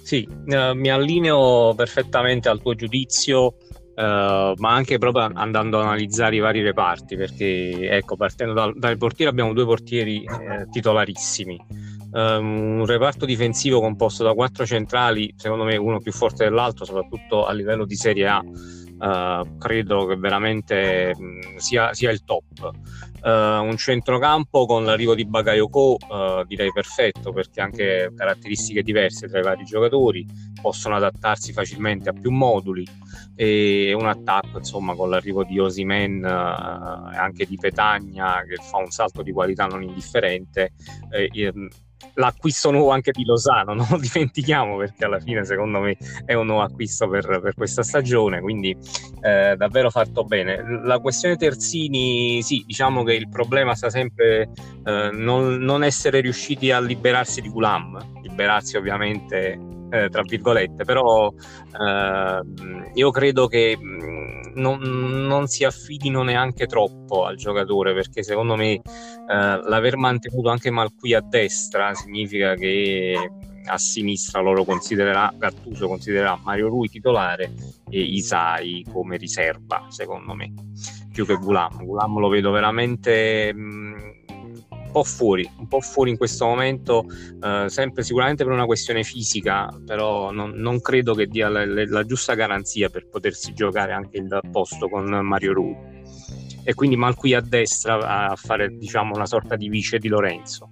Sì, 0.02 0.26
eh, 0.46 0.74
mi 0.74 0.88
allineo 0.90 1.74
perfettamente 1.74 2.48
al 2.48 2.60
tuo 2.60 2.74
giudizio, 2.74 3.54
eh, 3.94 4.54
ma 4.56 4.72
anche 4.72 4.98
proprio 4.98 5.30
andando 5.34 5.78
ad 5.78 5.84
analizzare 5.84 6.36
i 6.36 6.40
vari 6.40 6.62
reparti, 6.62 7.16
perché 7.16 7.90
ecco, 7.90 8.16
partendo 8.16 8.52
dal, 8.52 8.76
dal 8.76 8.96
portiere 8.96 9.30
abbiamo 9.30 9.52
due 9.52 9.64
portieri 9.64 10.22
eh, 10.22 10.68
titolarissimi. 10.70 11.94
Um, 12.12 12.78
un 12.78 12.86
reparto 12.86 13.26
difensivo 13.26 13.80
composto 13.80 14.22
da 14.22 14.32
quattro 14.32 14.64
centrali, 14.64 15.34
secondo 15.36 15.64
me 15.64 15.76
uno 15.76 16.00
più 16.00 16.12
forte 16.12 16.44
dell'altro, 16.44 16.84
soprattutto 16.84 17.44
a 17.44 17.52
livello 17.52 17.84
di 17.84 17.96
Serie 17.96 18.26
A. 18.26 18.42
Uh, 18.98 19.58
credo 19.58 20.06
che 20.06 20.16
veramente 20.16 21.14
mh, 21.14 21.56
sia, 21.56 21.92
sia, 21.92 22.10
il 22.10 22.24
top. 22.24 22.72
Uh, 23.22 23.62
un 23.62 23.76
centrocampo 23.76 24.66
con 24.66 24.84
l'arrivo 24.84 25.14
di 25.14 25.26
Bagayoko 25.26 25.96
uh, 26.08 26.44
direi 26.46 26.70
perfetto 26.72 27.32
perché 27.32 27.60
anche 27.60 28.12
caratteristiche 28.14 28.82
diverse 28.82 29.28
tra 29.28 29.40
i 29.40 29.42
vari 29.42 29.64
giocatori, 29.64 30.24
possono 30.62 30.96
adattarsi 30.96 31.52
facilmente 31.52 32.08
a 32.08 32.12
più 32.12 32.30
moduli 32.30 32.86
e 33.34 33.92
un 33.92 34.06
attacco 34.06 34.58
insomma 34.58 34.94
con 34.94 35.10
l'arrivo 35.10 35.44
di 35.44 35.58
Osimen 35.58 36.24
e 36.24 37.16
anche 37.16 37.44
di 37.44 37.56
Petagna 37.56 38.42
che 38.48 38.56
fa 38.62 38.78
un 38.78 38.90
salto 38.90 39.22
di 39.22 39.32
qualità 39.32 39.66
non 39.66 39.82
indifferente. 39.82 40.72
Eh, 41.10 41.28
l'acquisto 42.14 42.70
nuovo 42.70 42.90
anche 42.90 43.12
di 43.12 43.24
Lozano, 43.24 43.74
non 43.74 43.86
lo 43.90 43.98
dimentichiamo 43.98 44.76
perché 44.76 45.04
alla 45.04 45.20
fine 45.20 45.44
secondo 45.44 45.80
me 45.80 45.96
è 46.24 46.34
un 46.34 46.46
nuovo 46.46 46.62
acquisto 46.62 47.08
per, 47.08 47.40
per 47.40 47.54
questa 47.54 47.82
stagione, 47.82 48.40
quindi 48.40 48.76
eh, 49.22 49.54
davvero 49.56 49.90
fatto 49.90 50.24
bene. 50.24 50.62
La 50.84 50.98
questione 50.98 51.36
Terzini, 51.36 52.42
sì, 52.42 52.64
diciamo 52.66 53.02
che 53.02 53.14
il 53.14 53.28
problema 53.28 53.74
sta 53.74 53.90
sempre 53.90 54.50
eh, 54.84 55.10
non, 55.12 55.56
non, 55.56 55.84
essere 55.84 56.20
riusciti 56.20 56.70
a 56.70 56.80
liberarsi 56.80 57.40
di 57.40 57.48
Gulam, 57.48 58.20
liberarsi 58.22 58.76
ovviamente 58.76 59.65
eh, 59.90 60.08
tra 60.08 60.22
virgolette, 60.22 60.84
però 60.84 61.30
eh, 61.30 62.42
io 62.94 63.10
credo 63.10 63.46
che 63.46 63.76
mm, 63.78 64.54
non, 64.54 64.80
non, 64.80 65.46
si 65.46 65.64
affidino 65.64 66.22
neanche 66.22 66.66
troppo 66.66 67.24
al 67.24 67.36
giocatore 67.36 67.94
perché 67.94 68.22
secondo 68.22 68.56
me 68.56 68.72
eh, 68.72 68.80
l'aver 69.26 69.96
mantenuto 69.96 70.48
anche 70.48 70.70
Malqui 70.70 71.14
a 71.14 71.20
destra 71.20 71.94
significa 71.94 72.54
che 72.54 73.30
a 73.68 73.78
sinistra 73.78 74.40
loro 74.40 74.64
considererà 74.64 75.32
Gattuso 75.36 75.88
considererà 75.88 76.38
Mario 76.42 76.68
Rui 76.68 76.88
titolare 76.88 77.52
e 77.90 78.00
Isai 78.00 78.86
come 78.92 79.16
riserva 79.16 79.86
secondo 79.88 80.34
me 80.34 80.52
più 81.16 81.24
che 81.24 81.36
Gulam. 81.36 81.82
Gulam 81.82 82.18
lo 82.18 82.28
vedo 82.28 82.50
veramente 82.50 83.50
mh, 83.54 83.58
mm, 83.58 83.96
po' 84.96 85.04
fuori, 85.04 85.46
un 85.58 85.68
po' 85.68 85.80
fuori 85.82 86.08
in 86.08 86.16
questo 86.16 86.46
momento, 86.46 87.04
eh, 87.42 87.66
sempre 87.68 88.02
sicuramente 88.02 88.44
per 88.44 88.52
una 88.54 88.64
questione 88.64 89.02
fisica, 89.02 89.68
però 89.84 90.30
non, 90.30 90.52
non 90.52 90.80
credo 90.80 91.12
che 91.12 91.26
dia 91.26 91.50
la, 91.50 91.66
la, 91.66 92.02
giusta 92.04 92.32
garanzia 92.32 92.88
per 92.88 93.06
potersi 93.06 93.52
giocare 93.52 93.92
anche 93.92 94.16
il 94.16 94.40
posto 94.50 94.88
con 94.88 95.04
Mario 95.04 95.52
Rui. 95.52 95.76
E 96.64 96.72
quindi 96.72 96.96
Malqui 96.96 97.34
a 97.34 97.42
destra 97.42 98.30
a 98.30 98.36
fare 98.36 98.70
diciamo 98.70 99.14
una 99.14 99.26
sorta 99.26 99.54
di 99.54 99.68
vice 99.68 99.98
di 99.98 100.08
Lorenzo. 100.08 100.70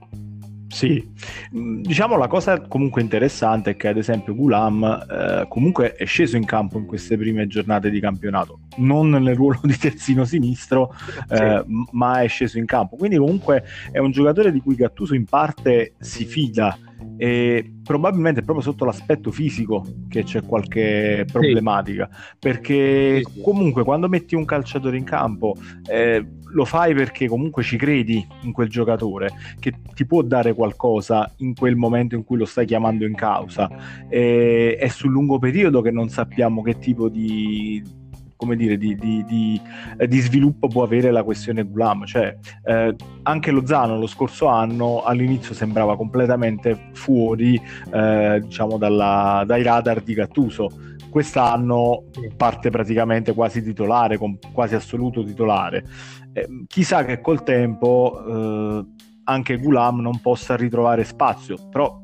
Sì, 0.75 1.09
mm, 1.57 1.83
diciamo 1.83 2.17
la 2.17 2.27
cosa 2.27 2.61
comunque 2.63 3.01
interessante 3.01 3.71
è 3.71 3.77
che 3.77 3.87
ad 3.87 3.97
esempio 3.97 4.35
Gulam 4.35 4.83
eh, 5.09 5.47
comunque 5.49 5.95
è 5.95 6.05
sceso 6.05 6.37
in 6.37 6.45
campo 6.45 6.79
in 6.79 6.87
queste 6.87 7.17
prime 7.17 7.47
giornate 7.47 7.91
di 7.91 8.01
campionato, 8.01 8.59
non 8.79 9.11
nel 9.11 9.37
ruolo 9.37 9.61
di 9.63 9.77
terzino 9.79 10.25
sinistro, 10.25 10.93
eh, 11.29 11.63
sì. 11.65 11.85
ma 11.93 12.23
è 12.23 12.27
sceso 12.27 12.59
in 12.59 12.65
campo, 12.65 12.97
quindi 12.97 13.19
comunque 13.19 13.63
è 13.93 13.99
un 13.99 14.11
giocatore 14.11 14.51
di 14.51 14.61
cui 14.61 14.75
Gattuso 14.75 15.15
in 15.15 15.27
parte 15.27 15.95
si 16.01 16.25
fida 16.25 16.77
e 17.17 17.75
probabilmente 17.83 18.41
è 18.41 18.43
proprio 18.43 18.65
sotto 18.65 18.85
l'aspetto 18.85 19.31
fisico 19.31 19.85
che 20.09 20.25
c'è 20.25 20.43
qualche 20.43 21.25
problematica 21.31 22.09
sì. 22.11 22.37
perché 22.39 23.23
comunque 23.43 23.85
quando 23.85 24.09
metti 24.09 24.35
un 24.35 24.45
calciatore 24.45 24.97
in 24.97 25.05
campo 25.05 25.55
eh, 25.89 26.25
lo 26.55 26.65
fai 26.65 26.95
perché 26.95 27.27
comunque 27.29 27.63
ci 27.63 27.77
credi 27.77 28.25
in 28.43 28.53
quel 28.53 28.69
giocatore 28.69 29.31
che 29.59 29.75
ti 29.95 30.07
può 30.07 30.23
dare 30.23 30.55
qualcosa 30.55 31.31
in 31.39 31.55
quel 31.55 31.77
momento 31.77 32.15
in 32.15 32.25
cui 32.25 32.39
lo 32.39 32.45
stai 32.45 32.67
chiamando 32.67 33.05
in 33.05 33.15
causa 33.15 33.69
e, 34.09 34.77
è 34.77 34.89
sul 34.89 35.11
lungo 35.11 35.39
periodo 35.39 35.81
che 35.81 35.91
non 35.91 36.09
sappiamo 36.09 36.63
che 36.63 36.79
tipo 36.79 37.09
di 37.09 38.03
come 38.37 38.57
dire, 38.57 38.77
di, 38.77 38.95
di, 38.97 39.25
di, 39.25 39.61
eh, 39.97 40.07
di, 40.07 40.21
sviluppo 40.21 40.69
può 40.69 40.83
avere 40.83 41.11
la 41.11 41.23
questione 41.23 41.63
Gulam. 41.63 42.05
Cioè, 42.05 42.37
eh, 42.65 42.95
anche 43.23 43.51
Lozano 43.51 43.99
lo 43.99 44.07
scorso 44.07 44.47
anno 44.47 45.03
all'inizio 45.03 45.55
sembrava 45.55 45.97
completamente 45.97 46.91
fuori 46.93 47.61
eh, 47.93 48.41
diciamo 48.43 48.79
dalla, 48.79 49.45
dai 49.47 49.63
radar 49.63 50.01
di 50.01 50.15
Gattuso. 50.15 50.69
Quest'anno 51.11 52.05
parte 52.37 52.71
praticamente 52.71 53.35
quasi 53.35 53.63
titolare, 53.63 54.19
quasi 54.53 54.75
assoluto 54.75 55.23
titolare. 55.23 55.85
Eh, 56.33 56.65
chissà 56.67 57.05
che 57.05 57.21
col 57.21 57.45
tempo 57.45 58.25
eh, 58.27 58.85
anche 59.25 59.57
Gulam 59.59 60.01
non 60.01 60.21
possa 60.21 60.57
ritrovare 60.57 61.05
spazio, 61.05 61.57
però 61.71 62.01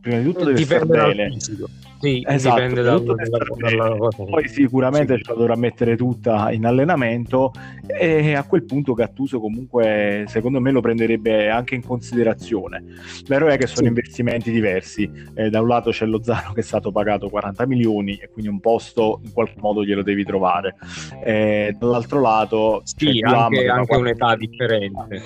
prima 0.00 0.18
di 0.18 0.24
tutto 0.24 0.44
deve 0.44 0.58
Dipende 0.58 0.94
stare 0.94 1.14
bene. 1.14 1.30
Fisico 1.30 1.68
sì, 2.00 2.24
esatto, 2.26 2.54
dipende 2.54 2.82
dal, 2.82 3.02
dalla, 3.02 3.76
dalla 3.76 3.96
cosa. 3.96 4.24
Poi 4.24 4.48
sicuramente 4.48 5.16
sì. 5.16 5.22
ce 5.22 5.30
la 5.30 5.36
dovrà 5.36 5.56
mettere 5.56 5.96
tutta 5.96 6.50
in 6.52 6.66
allenamento 6.66 7.52
e 7.86 8.34
a 8.34 8.44
quel 8.44 8.64
punto 8.64 8.94
Gattuso 8.94 9.40
comunque 9.40 10.24
secondo 10.26 10.60
me 10.60 10.70
lo 10.70 10.80
prenderebbe 10.80 11.48
anche 11.50 11.74
in 11.74 11.84
considerazione. 11.84 12.84
Vero 13.26 13.48
è 13.48 13.56
che 13.56 13.66
sono 13.66 13.82
sì. 13.82 13.88
investimenti 13.88 14.50
diversi, 14.50 15.10
eh, 15.34 15.50
da 15.50 15.60
un 15.60 15.68
lato 15.68 15.90
c'è 15.90 16.06
lo 16.06 16.22
Zano 16.22 16.52
che 16.52 16.60
è 16.60 16.64
stato 16.64 16.92
pagato 16.92 17.28
40 17.28 17.66
milioni 17.66 18.16
e 18.16 18.28
quindi 18.30 18.50
un 18.50 18.60
posto 18.60 19.20
in 19.24 19.32
qualche 19.32 19.56
modo 19.58 19.84
glielo 19.84 20.02
devi 20.02 20.24
trovare, 20.24 20.76
eh, 21.24 21.74
dall'altro 21.78 22.20
lato 22.20 22.82
sì, 22.84 23.20
anche, 23.22 23.68
anche 23.68 23.96
un'età 23.96 24.36
differente 24.36 25.22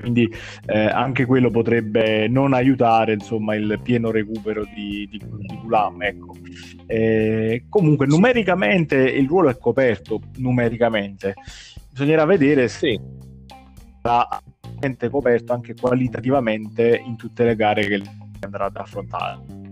quindi 0.00 0.30
eh, 0.66 0.86
anche 0.86 1.26
quello 1.26 1.50
potrebbe 1.50 2.28
non 2.28 2.52
aiutare 2.52 3.14
insomma, 3.14 3.54
il 3.54 3.78
pieno 3.82 4.10
recupero 4.10 4.64
di, 4.64 5.08
di, 5.10 5.18
di 5.18 5.58
Gulam. 5.62 6.02
Ecco. 6.02 6.34
Eh, 6.86 7.64
comunque, 7.68 8.06
numericamente 8.06 8.96
il 8.96 9.26
ruolo 9.26 9.50
è 9.50 9.58
coperto. 9.58 10.20
Numericamente 10.36 11.34
bisognerà 11.90 12.24
vedere 12.24 12.68
se 12.68 13.00
sarà 14.02 14.28
coperto 15.10 15.52
anche 15.52 15.74
qualitativamente 15.74 17.02
in 17.04 17.16
tutte 17.16 17.44
le 17.44 17.56
gare 17.56 17.86
che 17.86 18.02
andrà 18.40 18.66
ad 18.66 18.76
affrontare. 18.76 19.65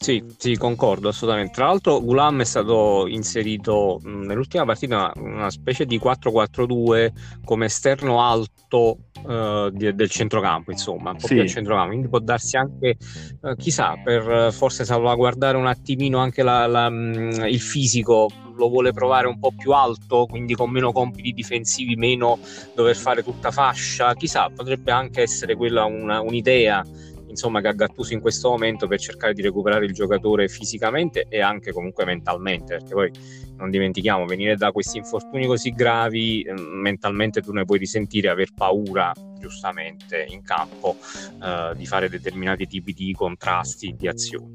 Sì, 0.00 0.22
sì, 0.36 0.56
concordo 0.56 1.08
assolutamente. 1.08 1.54
Tra 1.54 1.66
l'altro, 1.66 2.00
Gulam 2.00 2.40
è 2.40 2.44
stato 2.44 3.08
inserito 3.08 3.98
mh, 4.00 4.26
nell'ultima 4.26 4.64
partita 4.64 4.94
una, 4.94 5.12
una, 5.16 5.50
specie 5.50 5.86
di 5.86 5.98
4-4-2 5.98 7.10
come 7.44 7.66
esterno 7.66 8.22
alto 8.22 8.98
uh, 9.24 9.70
di, 9.70 9.92
del 9.92 10.08
centrocampo, 10.08 10.70
insomma, 10.70 11.10
un 11.10 11.16
po' 11.16 11.26
sì. 11.26 11.34
più 11.34 11.42
al 11.42 11.48
centrocampo. 11.48 11.88
Quindi 11.88 12.08
può 12.08 12.20
darsi 12.20 12.56
anche, 12.56 12.96
uh, 13.40 13.56
chissà, 13.56 13.96
per 14.02 14.52
forse 14.52 14.84
salvaguardare 14.84 15.56
un 15.56 15.66
attimino 15.66 16.18
anche 16.18 16.44
la, 16.44 16.68
la, 16.68 16.88
mh, 16.88 17.46
il 17.48 17.60
fisico. 17.60 18.30
Lo 18.54 18.68
vuole 18.68 18.92
provare 18.92 19.26
un 19.26 19.40
po' 19.40 19.52
più 19.56 19.72
alto, 19.72 20.26
quindi 20.26 20.54
con 20.54 20.70
meno 20.70 20.92
compiti 20.92 21.32
difensivi, 21.32 21.96
meno 21.96 22.38
dover 22.72 22.94
fare 22.94 23.24
tutta 23.24 23.50
fascia. 23.50 24.14
Chissà, 24.14 24.48
potrebbe 24.48 24.92
anche 24.92 25.22
essere 25.22 25.56
quella 25.56 25.86
una, 25.86 26.20
un'idea 26.20 26.84
insomma, 27.28 27.60
che 27.60 27.68
ha 27.68 27.72
Gattuso 27.72 28.12
in 28.12 28.20
questo 28.20 28.48
momento 28.50 28.86
per 28.86 28.98
cercare 28.98 29.32
di 29.32 29.42
recuperare 29.42 29.84
il 29.84 29.92
giocatore 29.92 30.48
fisicamente 30.48 31.26
e 31.28 31.40
anche 31.40 31.72
comunque 31.72 32.04
mentalmente, 32.04 32.78
perché 32.78 32.94
poi 32.94 33.10
non 33.56 33.70
dimentichiamo, 33.70 34.24
venire 34.24 34.56
da 34.56 34.72
questi 34.72 34.98
infortuni 34.98 35.46
così 35.46 35.70
gravi, 35.70 36.42
eh, 36.42 36.52
mentalmente 36.52 37.40
tu 37.40 37.52
ne 37.52 37.64
puoi 37.64 37.78
risentire, 37.78 38.28
aver 38.28 38.48
paura 38.54 39.12
giustamente 39.38 40.26
in 40.28 40.42
campo 40.42 40.96
eh, 41.42 41.72
di 41.76 41.86
fare 41.86 42.08
determinati 42.08 42.66
tipi 42.66 42.92
di 42.92 43.12
contrasti, 43.12 43.94
di 43.96 44.08
azioni. 44.08 44.54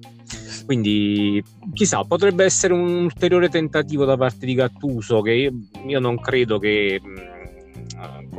Quindi 0.66 1.44
chissà, 1.74 2.04
potrebbe 2.04 2.46
essere 2.46 2.74
un 2.74 3.04
ulteriore 3.04 3.50
tentativo 3.50 4.06
da 4.06 4.18
parte 4.18 4.46
di 4.46 4.54
Gattuso 4.54 5.22
che 5.22 5.32
io, 5.32 5.52
io 5.86 6.00
non 6.00 6.20
credo 6.20 6.58
che 6.58 7.02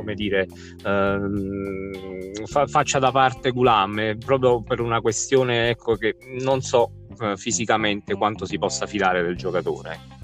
come 0.05 0.13
dire, 0.13 0.47
ehm, 0.85 2.45
fa, 2.45 2.67
faccia 2.67 2.99
da 2.99 3.11
parte 3.11 3.49
Gulam, 3.49 4.17
proprio 4.19 4.61
per 4.61 4.79
una 4.79 5.01
questione 5.01 5.69
ecco, 5.69 5.95
che 5.95 6.15
non 6.41 6.61
so 6.61 6.91
eh, 7.19 7.35
fisicamente 7.35 8.13
quanto 8.13 8.45
si 8.45 8.59
possa 8.59 8.85
fidare 8.85 9.23
del 9.23 9.35
giocatore. 9.35 10.14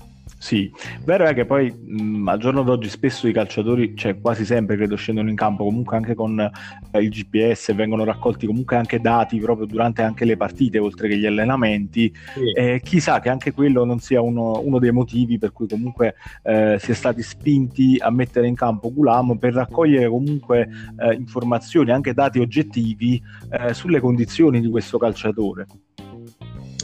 Sì, 0.41 0.71
vero 1.05 1.25
è 1.25 1.35
che 1.35 1.45
poi 1.45 1.71
mh, 1.71 2.27
al 2.27 2.39
giorno 2.39 2.63
d'oggi 2.63 2.89
spesso 2.89 3.27
i 3.27 3.31
calciatori, 3.31 3.95
cioè 3.95 4.19
quasi 4.19 4.43
sempre 4.43 4.75
credo 4.75 4.95
scendono 4.95 5.29
in 5.29 5.35
campo 5.35 5.63
comunque 5.63 5.97
anche 5.97 6.15
con 6.15 6.39
eh, 6.39 6.99
il 6.99 7.09
GPS, 7.09 7.75
vengono 7.75 8.03
raccolti 8.03 8.47
comunque 8.47 8.75
anche 8.75 8.99
dati 8.99 9.37
proprio 9.37 9.67
durante 9.67 10.01
anche 10.01 10.25
le 10.25 10.37
partite 10.37 10.79
oltre 10.79 11.07
che 11.07 11.17
gli 11.17 11.27
allenamenti. 11.27 12.11
Sì. 12.33 12.59
Eh, 12.59 12.81
chissà 12.83 13.19
che 13.19 13.29
anche 13.29 13.51
quello 13.51 13.85
non 13.85 13.99
sia 13.99 14.19
uno, 14.19 14.59
uno 14.63 14.79
dei 14.79 14.91
motivi 14.91 15.37
per 15.37 15.51
cui 15.51 15.67
comunque 15.67 16.15
eh, 16.41 16.77
si 16.79 16.89
è 16.89 16.95
stati 16.95 17.21
spinti 17.21 17.97
a 17.99 18.09
mettere 18.09 18.47
in 18.47 18.55
campo 18.55 18.91
Gulam 18.91 19.37
per 19.37 19.53
raccogliere 19.53 20.09
comunque 20.09 20.67
eh, 20.97 21.13
informazioni, 21.13 21.91
anche 21.91 22.15
dati 22.15 22.39
oggettivi 22.39 23.21
eh, 23.51 23.75
sulle 23.75 23.99
condizioni 23.99 24.59
di 24.59 24.69
questo 24.71 24.97
calciatore. 24.97 25.67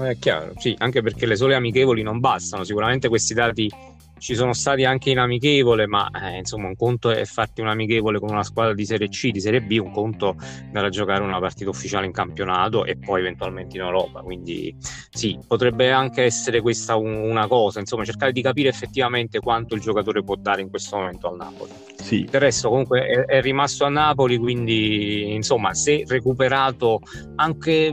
È 0.06 0.18
chiaro, 0.18 0.54
sì, 0.58 0.75
anche 0.80 1.01
perché 1.01 1.25
le 1.25 1.36
sole 1.36 1.56
amichevoli 1.56 2.04
non 2.04 2.20
bastano, 2.20 2.63
sicuramente 2.63 3.08
questi 3.08 3.34
dati 3.34 3.70
ci 4.18 4.36
sono 4.36 4.54
stati 4.54 4.84
anche 4.84 5.10
in 5.10 5.20
amichevole, 5.20 5.88
ma 5.88 6.10
eh, 6.10 6.38
insomma 6.38 6.68
un 6.68 6.76
conto 6.76 7.10
è 7.10 7.26
farti 7.26 7.62
un 7.62 7.68
amichevole 7.68 8.20
con 8.20 8.30
una 8.30 8.44
squadra 8.44 8.74
di 8.74 8.86
Serie 8.86 9.10
C, 9.10 9.30
di 9.30 9.40
Serie 9.40 9.62
B, 9.62 9.80
un 9.82 9.92
conto 9.92 10.36
era 10.74 10.90
giocare 10.90 11.24
una 11.24 11.40
partita 11.40 11.70
ufficiale 11.70 12.06
in 12.06 12.12
campionato 12.12 12.86
e 12.86 12.98
poi 12.98 13.20
eventualmente 13.22 13.78
in 13.78 13.84
Europa, 13.84 14.22
quindi 14.22 14.76
sì, 15.10 15.38
potrebbe 15.48 15.92
anche 15.92 16.24
essere 16.24 16.62
questa 16.62 16.96
un, 16.96 17.14
una 17.14 17.48
cosa, 17.48 17.80
insomma 17.80 18.06
cercare 18.06 18.32
di 18.32 18.42
capire 18.42 18.70
effettivamente 18.70 19.40
quanto 19.40 19.76
il 19.76 19.82
giocatore 19.82 20.24
può 20.24 20.36
dare 20.36 20.62
in 20.62 20.70
questo 20.70 20.98
momento 20.98 21.28
al 21.28 21.38
Napoli. 21.38 21.72
Sì. 22.02 22.28
Del 22.30 22.42
resto 22.42 22.70
comunque 22.70 23.06
è, 23.06 23.26
è 23.26 23.42
rimasto 23.42 23.86
a 23.86 23.90
Napoli, 23.90 24.38
quindi 24.38 25.34
insomma 25.34 25.74
se 25.74 26.04
recuperato 26.08 27.02
anche, 27.36 27.92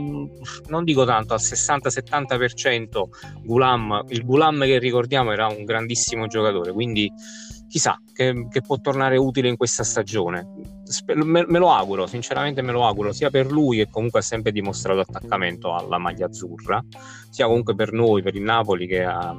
non 0.67 0.83
dico 0.83 1.05
tanto, 1.05 1.33
al 1.33 1.39
60-70% 1.41 3.03
Gulam, 3.43 4.05
il 4.09 4.23
Gulam 4.23 4.63
che 4.63 4.79
ricordiamo 4.79 5.31
era 5.31 5.47
un 5.47 5.63
grandissimo 5.65 6.14
giocatore, 6.27 6.71
quindi 6.71 7.11
chissà 7.67 7.99
che, 8.13 8.47
che 8.49 8.61
può 8.61 8.79
tornare 8.79 9.17
utile 9.17 9.49
in 9.49 9.57
questa 9.57 9.83
stagione. 9.83 10.47
Me, 11.15 11.45
me, 11.47 11.59
lo 11.59 11.71
auguro, 11.71 12.07
sinceramente 12.07 12.61
me 12.61 12.71
lo 12.71 12.85
auguro, 12.85 13.11
sia 13.11 13.29
per 13.29 13.51
lui 13.51 13.77
che 13.77 13.89
comunque 13.89 14.19
ha 14.19 14.23
sempre 14.23 14.51
dimostrato 14.51 14.99
attaccamento 14.99 15.73
alla 15.73 15.97
maglia 15.97 16.27
azzurra, 16.27 16.83
sia 17.29 17.47
comunque 17.47 17.75
per 17.75 17.91
noi, 17.91 18.21
per 18.21 18.35
il 18.35 18.43
Napoli 18.43 18.87
che 18.87 19.03
ha, 19.03 19.35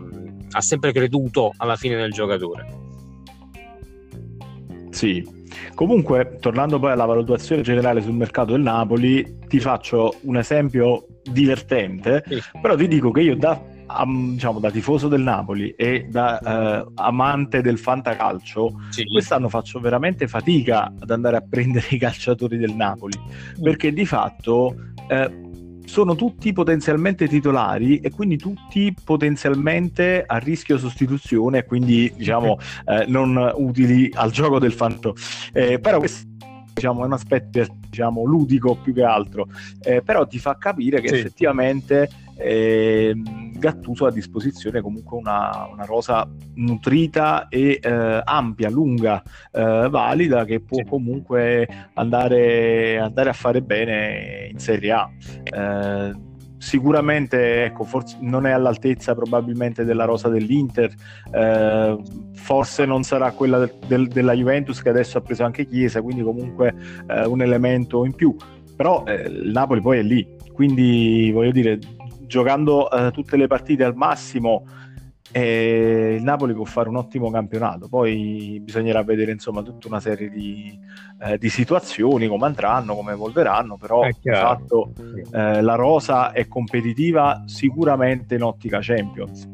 ha 0.50 0.60
sempre 0.60 0.92
creduto 0.92 1.52
alla 1.56 1.76
fine 1.76 1.96
del 1.96 2.12
giocatore. 2.12 2.84
Sì, 4.90 5.26
comunque 5.74 6.38
tornando 6.40 6.78
poi 6.78 6.92
alla 6.92 7.04
valutazione 7.04 7.62
generale 7.62 8.02
sul 8.02 8.14
mercato 8.14 8.52
del 8.52 8.62
Napoli, 8.62 9.40
ti 9.46 9.60
faccio 9.60 10.16
un 10.22 10.36
esempio 10.36 11.06
divertente, 11.22 12.24
sì. 12.26 12.42
però 12.60 12.74
ti 12.76 12.88
dico 12.88 13.10
che 13.10 13.20
io 13.20 13.36
da, 13.36 13.60
um, 14.02 14.32
diciamo, 14.32 14.58
da 14.58 14.70
tifoso 14.70 15.08
del 15.08 15.22
Napoli 15.22 15.70
e 15.70 16.06
da 16.08 16.84
uh, 16.86 16.92
amante 16.94 17.60
del 17.60 17.78
fantacalcio, 17.78 18.80
sì. 18.90 19.04
quest'anno 19.04 19.48
faccio 19.48 19.80
veramente 19.80 20.28
fatica 20.28 20.92
ad 20.98 21.10
andare 21.10 21.36
a 21.36 21.44
prendere 21.48 21.86
i 21.90 21.98
calciatori 21.98 22.56
del 22.58 22.74
Napoli, 22.74 23.18
perché 23.60 23.92
di 23.92 24.06
fatto... 24.06 24.74
Uh, 25.08 25.44
sono 25.86 26.16
tutti 26.16 26.52
potenzialmente 26.52 27.28
titolari 27.28 28.00
e 28.00 28.10
quindi 28.10 28.36
tutti 28.36 28.92
potenzialmente 29.04 30.24
a 30.26 30.36
rischio 30.38 30.78
sostituzione 30.78 31.64
quindi 31.64 32.12
diciamo 32.16 32.58
eh, 32.86 33.04
non 33.06 33.52
utili 33.54 34.10
al 34.12 34.32
gioco 34.32 34.58
del 34.58 34.72
fanto. 34.72 35.14
Eh, 35.52 35.78
però 35.78 35.98
questo 35.98 36.26
diciamo, 36.76 37.02
è 37.02 37.06
un 37.06 37.12
aspetto 37.14 37.64
diciamo, 37.88 38.24
ludico 38.24 38.76
più 38.76 38.92
che 38.92 39.02
altro, 39.02 39.48
eh, 39.82 40.02
però 40.02 40.26
ti 40.26 40.38
fa 40.38 40.56
capire 40.58 41.00
che 41.00 41.08
sì. 41.08 41.14
effettivamente 41.14 42.08
eh, 42.36 43.14
Gattuso 43.58 44.06
ha 44.06 44.08
a 44.08 44.12
disposizione 44.12 44.80
comunque 44.80 45.16
una, 45.16 45.68
una 45.70 45.84
rosa 45.84 46.28
nutrita 46.54 47.48
e 47.48 47.78
eh, 47.80 48.20
ampia, 48.24 48.70
lunga, 48.70 49.22
eh, 49.52 49.88
valida 49.90 50.44
che 50.44 50.60
può 50.60 50.82
comunque 50.84 51.68
andare, 51.94 52.98
andare, 52.98 53.28
a 53.30 53.34
fare 53.34 53.62
bene 53.62 54.48
in 54.50 54.58
Serie 54.58 54.92
A. 54.92 55.10
Eh, 55.44 56.24
sicuramente 56.58 57.64
ecco, 57.64 57.84
forse 57.84 58.16
non 58.20 58.46
è 58.46 58.50
all'altezza 58.50 59.14
probabilmente 59.14 59.84
della 59.84 60.04
rosa 60.04 60.28
dell'Inter, 60.28 60.92
eh, 61.32 61.98
forse 62.34 62.84
non 62.84 63.02
sarà 63.02 63.30
quella 63.32 63.58
del, 63.58 63.72
del, 63.86 64.08
della 64.08 64.32
Juventus 64.32 64.82
che 64.82 64.88
adesso 64.88 65.18
ha 65.18 65.20
preso 65.20 65.44
anche 65.44 65.66
Chiesa, 65.66 66.02
quindi 66.02 66.22
comunque 66.22 66.74
eh, 67.06 67.26
un 67.26 67.42
elemento 67.42 68.04
in 68.04 68.14
più, 68.14 68.34
però 68.74 69.04
eh, 69.06 69.28
il 69.28 69.50
Napoli 69.52 69.80
poi 69.80 69.98
è 69.98 70.02
lì, 70.02 70.26
quindi 70.52 71.30
voglio 71.32 71.52
dire, 71.52 71.78
giocando 72.26 72.90
eh, 72.90 73.10
tutte 73.10 73.36
le 73.36 73.46
partite 73.46 73.84
al 73.84 73.94
massimo 73.94 74.64
e 75.32 76.14
il 76.16 76.22
Napoli 76.22 76.54
può 76.54 76.64
fare 76.64 76.88
un 76.88 76.96
ottimo 76.96 77.30
campionato, 77.30 77.88
poi 77.88 78.60
bisognerà 78.62 79.02
vedere 79.02 79.32
insomma 79.32 79.62
tutta 79.62 79.88
una 79.88 80.00
serie 80.00 80.30
di, 80.30 80.78
eh, 81.20 81.36
di 81.36 81.48
situazioni, 81.48 82.28
come 82.28 82.46
andranno, 82.46 82.94
come 82.94 83.12
evolveranno, 83.12 83.76
però 83.76 84.06
di 84.06 84.30
fatto 84.30 84.92
eh, 85.32 85.60
la 85.60 85.74
rosa 85.74 86.32
è 86.32 86.46
competitiva 86.46 87.42
sicuramente 87.46 88.36
in 88.36 88.42
ottica 88.42 88.78
Champions. 88.80 89.48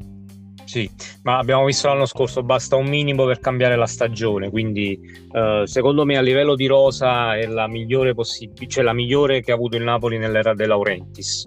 Sì, 0.65 0.89
ma 1.25 1.39
abbiamo 1.39 1.65
visto 1.65 1.89
l'anno 1.89 2.07
scorso, 2.07 2.43
basta 2.43 2.77
un 2.77 2.87
minimo 2.87 3.27
per 3.27 3.41
cambiare 3.41 3.77
la 3.77 3.87
stagione, 3.87 4.51
quindi 4.51 4.99
eh, 5.33 5.63
secondo 5.65 6.05
me 6.05 6.17
a 6.17 6.23
livello 6.23 6.55
di 6.55 6.67
rosa 6.67 7.37
è 7.37 7.47
la 7.47 7.67
migliore 7.67 8.15
possibile, 8.15 8.69
cioè 8.69 8.85
la 8.85 8.95
migliore 8.95 9.41
che 9.43 9.51
ha 9.51 9.55
avuto 9.55 9.77
il 9.77 9.83
Napoli 9.83 10.17
nell'era 10.17 10.55
De 10.55 10.67
Laurentiis, 10.67 11.45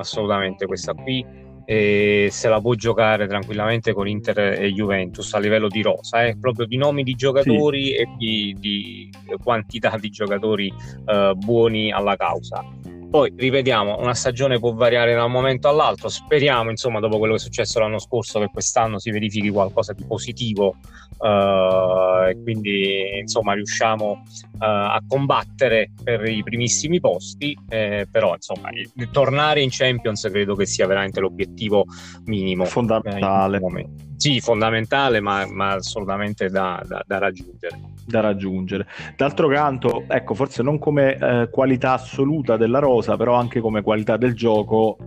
assolutamente 0.00 0.66
questa 0.66 0.94
qui 0.94 1.48
e 1.70 2.28
se 2.32 2.48
la 2.48 2.60
può 2.60 2.74
giocare 2.74 3.28
tranquillamente 3.28 3.92
con 3.92 4.08
Inter 4.08 4.60
e 4.60 4.72
Juventus 4.72 5.32
a 5.34 5.38
livello 5.38 5.68
di 5.68 5.82
rosa, 5.82 6.24
eh? 6.24 6.36
proprio 6.36 6.66
di 6.66 6.76
nomi 6.76 7.04
di 7.04 7.14
giocatori 7.14 7.84
sì. 7.84 7.94
e 7.94 8.08
di, 8.18 8.56
di, 8.58 9.10
quantità 9.40 9.96
di 9.96 10.10
giocatori 10.10 10.72
eh, 11.06 11.32
buoni 11.36 11.92
alla 11.92 12.16
causa. 12.16 12.64
Poi 13.10 13.32
ripetiamo, 13.36 13.98
una 13.98 14.14
stagione 14.14 14.60
può 14.60 14.72
variare 14.72 15.14
da 15.14 15.24
un 15.24 15.32
momento 15.32 15.68
all'altro. 15.68 16.08
Speriamo, 16.08 16.70
insomma, 16.70 17.00
dopo 17.00 17.18
quello 17.18 17.34
che 17.34 17.40
è 17.40 17.42
successo 17.42 17.80
l'anno 17.80 17.98
scorso, 17.98 18.38
che 18.38 18.48
quest'anno 18.52 19.00
si 19.00 19.10
verifichi 19.10 19.50
qualcosa 19.50 19.92
di 19.92 20.04
positivo 20.04 20.76
uh, 21.18 22.28
e 22.28 22.38
quindi 22.40 23.18
insomma 23.18 23.54
riusciamo 23.54 24.10
uh, 24.12 24.56
a 24.58 25.02
combattere 25.08 25.90
per 26.04 26.24
i 26.28 26.44
primissimi 26.44 27.00
posti. 27.00 27.58
Eh, 27.68 28.06
però, 28.08 28.34
insomma, 28.34 28.68
tornare 29.10 29.60
in 29.60 29.70
Champions 29.72 30.28
credo 30.30 30.54
che 30.54 30.66
sia 30.66 30.86
veramente 30.86 31.18
l'obiettivo 31.18 31.86
minimo. 32.26 32.64
Fondamentale. 32.64 33.56
Eh, 33.56 34.09
sì, 34.20 34.38
fondamentale, 34.38 35.20
ma, 35.20 35.46
ma 35.50 35.72
assolutamente 35.72 36.50
da, 36.50 36.84
da, 36.86 37.02
da 37.06 37.16
raggiungere 37.16 37.88
da 38.04 38.20
raggiungere. 38.20 38.86
D'altro 39.16 39.48
canto, 39.48 40.04
ecco, 40.08 40.34
forse 40.34 40.62
non 40.62 40.78
come 40.78 41.16
eh, 41.16 41.48
qualità 41.50 41.92
assoluta 41.92 42.58
della 42.58 42.80
rosa, 42.80 43.16
però 43.16 43.34
anche 43.34 43.60
come 43.60 43.82
qualità 43.82 44.18
del 44.18 44.34
gioco, 44.34 44.98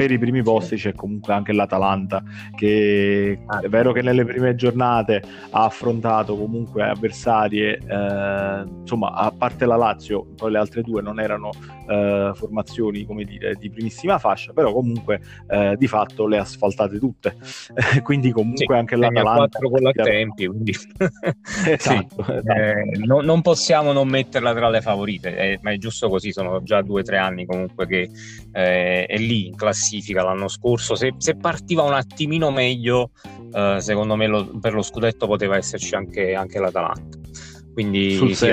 per 0.00 0.10
i 0.10 0.18
primi 0.18 0.42
posti 0.42 0.76
c'è 0.76 0.94
comunque 0.94 1.34
anche 1.34 1.52
l'Atalanta 1.52 2.22
che 2.56 3.38
è 3.60 3.68
vero 3.68 3.92
che 3.92 4.00
nelle 4.00 4.24
prime 4.24 4.54
giornate 4.54 5.22
ha 5.50 5.64
affrontato 5.64 6.38
comunque 6.38 6.84
avversarie 6.84 7.76
eh, 7.76 8.64
insomma 8.80 9.12
a 9.12 9.30
parte 9.30 9.66
la 9.66 9.76
Lazio 9.76 10.24
poi 10.36 10.52
le 10.52 10.58
altre 10.58 10.80
due 10.80 11.02
non 11.02 11.20
erano 11.20 11.50
eh, 11.86 12.30
formazioni 12.34 13.04
come 13.04 13.24
dire 13.24 13.56
di 13.56 13.68
primissima 13.68 14.18
fascia 14.18 14.54
però 14.54 14.72
comunque 14.72 15.20
eh, 15.48 15.74
di 15.76 15.86
fatto 15.86 16.26
le 16.26 16.38
ha 16.38 16.42
asfaltate 16.42 16.98
tutte. 16.98 17.36
Quindi 18.02 18.30
comunque 18.30 18.64
sì, 18.66 18.72
anche 18.72 18.96
l'Atalanta 18.96 19.58
4 19.58 19.70
con 19.70 19.82
la 19.82 19.90
tempi 19.92 20.46
quindi. 20.46 20.72
Esatto, 21.66 22.22
sì, 22.24 22.32
esatto. 22.32 22.48
Eh, 22.48 22.98
no, 23.04 23.20
non 23.20 23.42
possiamo 23.42 23.92
non 23.92 24.08
metterla 24.08 24.54
tra 24.54 24.68
le 24.68 24.80
favorite 24.80 25.36
eh, 25.36 25.58
ma 25.62 25.72
è 25.72 25.78
giusto 25.78 26.08
così 26.08 26.32
sono 26.32 26.62
già 26.62 26.80
due 26.82 27.00
o 27.00 27.04
tre 27.04 27.18
anni 27.18 27.44
comunque 27.44 27.86
che 27.86 28.10
eh, 28.52 29.06
è 29.06 29.16
lì 29.18 29.48
in 29.48 29.56
classifica 29.56 29.89
classifica 29.90 30.22
l'anno 30.22 30.48
scorso. 30.48 30.94
Se, 30.94 31.14
se 31.18 31.34
partiva 31.34 31.82
un 31.82 31.92
attimino 31.92 32.50
meglio, 32.50 33.10
eh, 33.52 33.78
secondo 33.80 34.14
me 34.14 34.26
lo, 34.28 34.46
per 34.60 34.72
lo 34.72 34.82
scudetto 34.82 35.26
poteva 35.26 35.56
esserci 35.56 35.94
anche, 35.94 36.34
anche 36.34 36.60
l'Atalanta. 36.60 37.18
Quindi 37.72 38.14
Sul 38.14 38.34
sì, 38.34 38.52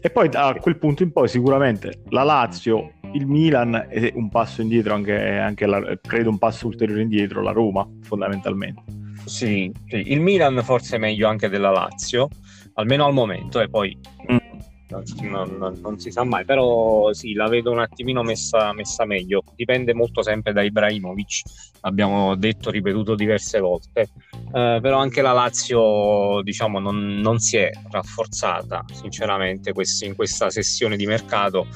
E 0.00 0.10
poi 0.10 0.28
da 0.28 0.56
quel 0.60 0.78
punto 0.78 1.02
in 1.02 1.12
poi 1.12 1.28
sicuramente 1.28 2.02
la 2.10 2.22
Lazio, 2.22 2.92
il 3.12 3.26
Milan 3.26 3.86
e 3.88 4.12
un 4.14 4.28
passo 4.28 4.62
indietro, 4.62 4.94
anche, 4.94 5.38
anche 5.38 5.66
la, 5.66 5.98
credo 6.00 6.30
un 6.30 6.38
passo 6.38 6.66
ulteriore 6.66 7.02
indietro, 7.02 7.42
la 7.42 7.52
Roma 7.52 7.86
fondamentalmente. 8.02 8.82
Sì, 9.24 9.70
sì, 9.86 10.12
il 10.12 10.20
Milan 10.20 10.60
forse 10.62 10.96
è 10.96 10.98
meglio 10.98 11.28
anche 11.28 11.48
della 11.48 11.70
Lazio, 11.70 12.28
almeno 12.74 13.04
al 13.04 13.12
momento, 13.12 13.60
e 13.60 13.68
poi 13.68 13.98
mm 14.32 14.47
non, 14.88 15.56
non, 15.58 15.78
non, 15.82 15.98
si 15.98 16.10
sa 16.10 16.24
mai, 16.24 16.44
però 16.44 17.12
sì, 17.12 17.34
la 17.34 17.46
vedo 17.48 17.70
un 17.70 17.80
attimino 17.80 18.22
messa, 18.22 18.72
messa, 18.72 19.04
meglio. 19.04 19.42
Dipende 19.54 19.92
molto 19.92 20.22
sempre 20.22 20.52
da 20.52 20.62
Ibrahimovic, 20.62 21.42
abbiamo 21.82 22.34
detto, 22.36 22.70
ripetuto 22.70 23.14
diverse 23.14 23.60
volte. 23.60 24.08
Eh, 24.52 24.78
però 24.80 24.98
anche 24.98 25.20
la 25.20 25.32
Lazio, 25.32 26.40
diciamo, 26.42 26.78
non, 26.78 27.18
non 27.20 27.38
si 27.38 27.58
è 27.58 27.70
rafforzata, 27.90 28.84
sinceramente, 28.90 29.72
quest- 29.72 30.04
in 30.04 30.14
questa 30.14 30.48
sessione 30.48 30.96
di 30.96 31.06
mercato. 31.06 31.66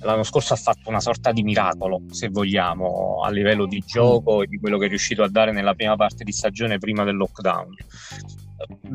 l'anno 0.00 0.24
scorso 0.24 0.52
ha 0.52 0.56
fatto 0.56 0.88
una 0.88 1.00
sorta 1.00 1.32
di 1.32 1.42
miracolo, 1.42 2.02
se 2.10 2.28
vogliamo, 2.28 3.22
a 3.24 3.30
livello 3.30 3.66
di 3.66 3.82
gioco 3.86 4.42
e 4.42 4.46
di 4.46 4.58
quello 4.58 4.78
che 4.78 4.86
è 4.86 4.88
riuscito 4.88 5.22
a 5.22 5.28
dare 5.28 5.52
nella 5.52 5.74
prima 5.74 5.96
parte 5.96 6.24
di 6.24 6.32
stagione 6.32 6.78
prima 6.78 7.04
del 7.04 7.16
lockdown. 7.16 7.74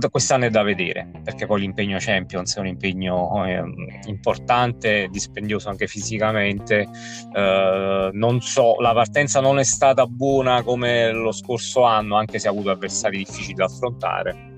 Quest'anno 0.09 0.45
è 0.45 0.49
da 0.49 0.63
vedere 0.63 1.09
perché 1.23 1.45
poi 1.45 1.61
l'impegno 1.61 1.97
Champions 1.99 2.55
è 2.57 2.59
un 2.59 2.67
impegno 2.67 3.45
eh, 3.45 3.61
importante, 4.07 5.07
dispendioso 5.11 5.69
anche 5.69 5.87
fisicamente. 5.87 6.87
Eh, 7.33 8.09
non 8.11 8.41
so, 8.41 8.79
la 8.79 8.93
partenza 8.93 9.39
non 9.39 9.59
è 9.59 9.63
stata 9.63 10.05
buona 10.07 10.63
come 10.63 11.11
lo 11.11 11.31
scorso 11.31 11.83
anno, 11.83 12.15
anche 12.15 12.39
se 12.39 12.47
ha 12.47 12.51
avuto 12.51 12.71
avversari 12.71 13.17
difficili 13.17 13.53
da 13.53 13.65
affrontare 13.65 14.49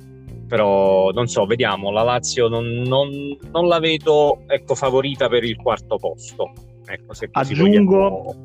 però 0.53 1.09
non 1.09 1.27
so, 1.27 1.47
vediamo, 1.47 1.89
la 1.89 2.03
Lazio 2.03 2.47
non, 2.47 2.65
non, 2.85 3.09
non 3.51 3.67
la 3.67 3.79
vedo 3.79 4.43
ecco, 4.45 4.75
favorita 4.75 5.27
per 5.27 5.43
il 5.43 5.55
quarto 5.55 5.97
posto. 5.97 6.51
Ecco, 6.85 7.13
aggiungo, 7.31 8.35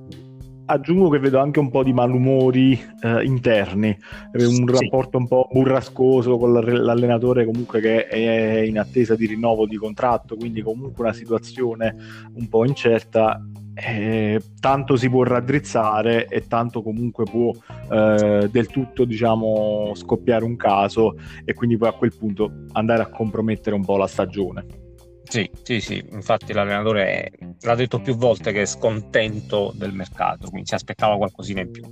aggiungo, 0.69 1.09
che 1.09 1.19
vedo 1.19 1.39
anche 1.39 1.59
un 1.59 1.71
po' 1.71 1.83
di 1.83 1.93
malumori 1.93 2.79
eh, 3.03 3.25
interni, 3.25 3.97
un 4.35 4.67
rapporto 4.67 5.17
sì. 5.17 5.23
un 5.23 5.29
po' 5.29 5.49
burrascoso 5.51 6.37
con 6.37 6.53
l'allenatore 6.53 7.45
comunque 7.45 7.81
che 7.81 8.07
è 8.07 8.61
in 8.61 8.79
attesa 8.79 9.15
di 9.15 9.27
rinnovo 9.27 9.67
di 9.67 9.77
contratto, 9.77 10.37
quindi 10.37 10.63
comunque 10.63 11.05
una 11.05 11.13
situazione 11.15 11.95
un 12.35 12.49
po' 12.49 12.67
incerta 12.67 13.43
eh, 13.75 14.43
tanto 14.61 14.97
si 14.97 15.09
può 15.09 15.23
raddrizzare 15.23 16.27
e 16.27 16.47
tanto 16.49 16.83
comunque 16.83 17.25
può 17.25 17.53
eh, 17.91 18.49
del 18.51 18.67
tutto 18.67 19.05
diciamo 19.05 19.93
scoppiare 19.95 20.45
un 20.45 20.57
caso 20.57 21.17
e 21.45 21.55
quindi 21.55 21.77
poi 21.77 21.89
a 21.89 21.93
quel 21.93 22.15
punto 22.17 22.65
andare 22.73 23.03
a 23.03 23.09
compromettere 23.09 23.77
un 23.77 23.85
po' 23.85 23.97
la 23.97 24.09
stagione. 24.09 24.88
Sì, 25.29 25.51
sì, 25.63 25.81
sì, 25.81 26.03
infatti 26.11 26.55
l'allenatore 26.55 27.31
l'ha 27.61 27.75
detto 27.75 28.01
più 28.01 28.17
volte 28.17 28.51
che 28.51 28.63
è 28.63 28.67
scontento 28.67 29.73
del 29.75 29.93
mercato, 29.93 30.49
quindi 30.49 30.69
si 30.69 30.75
aspettava 30.75 31.19
qualcosina 31.19 31.61
in 31.61 31.71
più. 31.71 31.85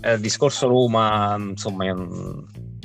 Eh, 0.00 0.18
discorso 0.18 0.66
Roma, 0.66 1.36
insomma, 1.38 1.84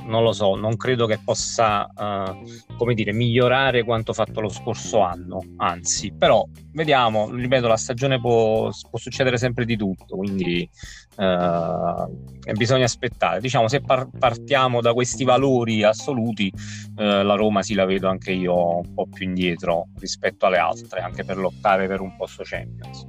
non 0.05 0.23
lo 0.23 0.31
so, 0.31 0.55
non 0.55 0.75
credo 0.77 1.05
che 1.05 1.19
possa, 1.23 1.87
uh, 1.95 2.75
come 2.75 2.93
dire, 2.93 3.13
migliorare 3.13 3.83
quanto 3.83 4.13
fatto 4.13 4.41
lo 4.41 4.49
scorso 4.49 5.01
anno, 5.01 5.41
anzi, 5.57 6.13
però 6.17 6.45
vediamo, 6.73 7.29
ripeto, 7.29 7.67
la 7.67 7.77
stagione 7.77 8.19
può, 8.19 8.69
può 8.89 8.99
succedere 8.99 9.37
sempre 9.37 9.65
di 9.65 9.77
tutto, 9.77 10.17
quindi 10.17 10.67
uh, 11.17 12.51
bisogna 12.53 12.85
aspettare. 12.85 13.39
Diciamo, 13.39 13.67
se 13.67 13.81
par- 13.81 14.09
partiamo 14.17 14.81
da 14.81 14.93
questi 14.93 15.23
valori 15.23 15.83
assoluti, 15.83 16.51
uh, 16.53 17.01
la 17.01 17.35
Roma 17.35 17.61
sì 17.61 17.73
la 17.73 17.85
vedo 17.85 18.09
anche 18.09 18.31
io 18.31 18.77
un 18.79 18.93
po' 18.93 19.07
più 19.07 19.25
indietro 19.25 19.87
rispetto 19.99 20.45
alle 20.45 20.57
altre, 20.57 21.01
anche 21.01 21.23
per 21.23 21.37
lottare 21.37 21.87
per 21.87 22.01
un 22.01 22.15
posto 22.15 22.43
Champions. 22.43 23.07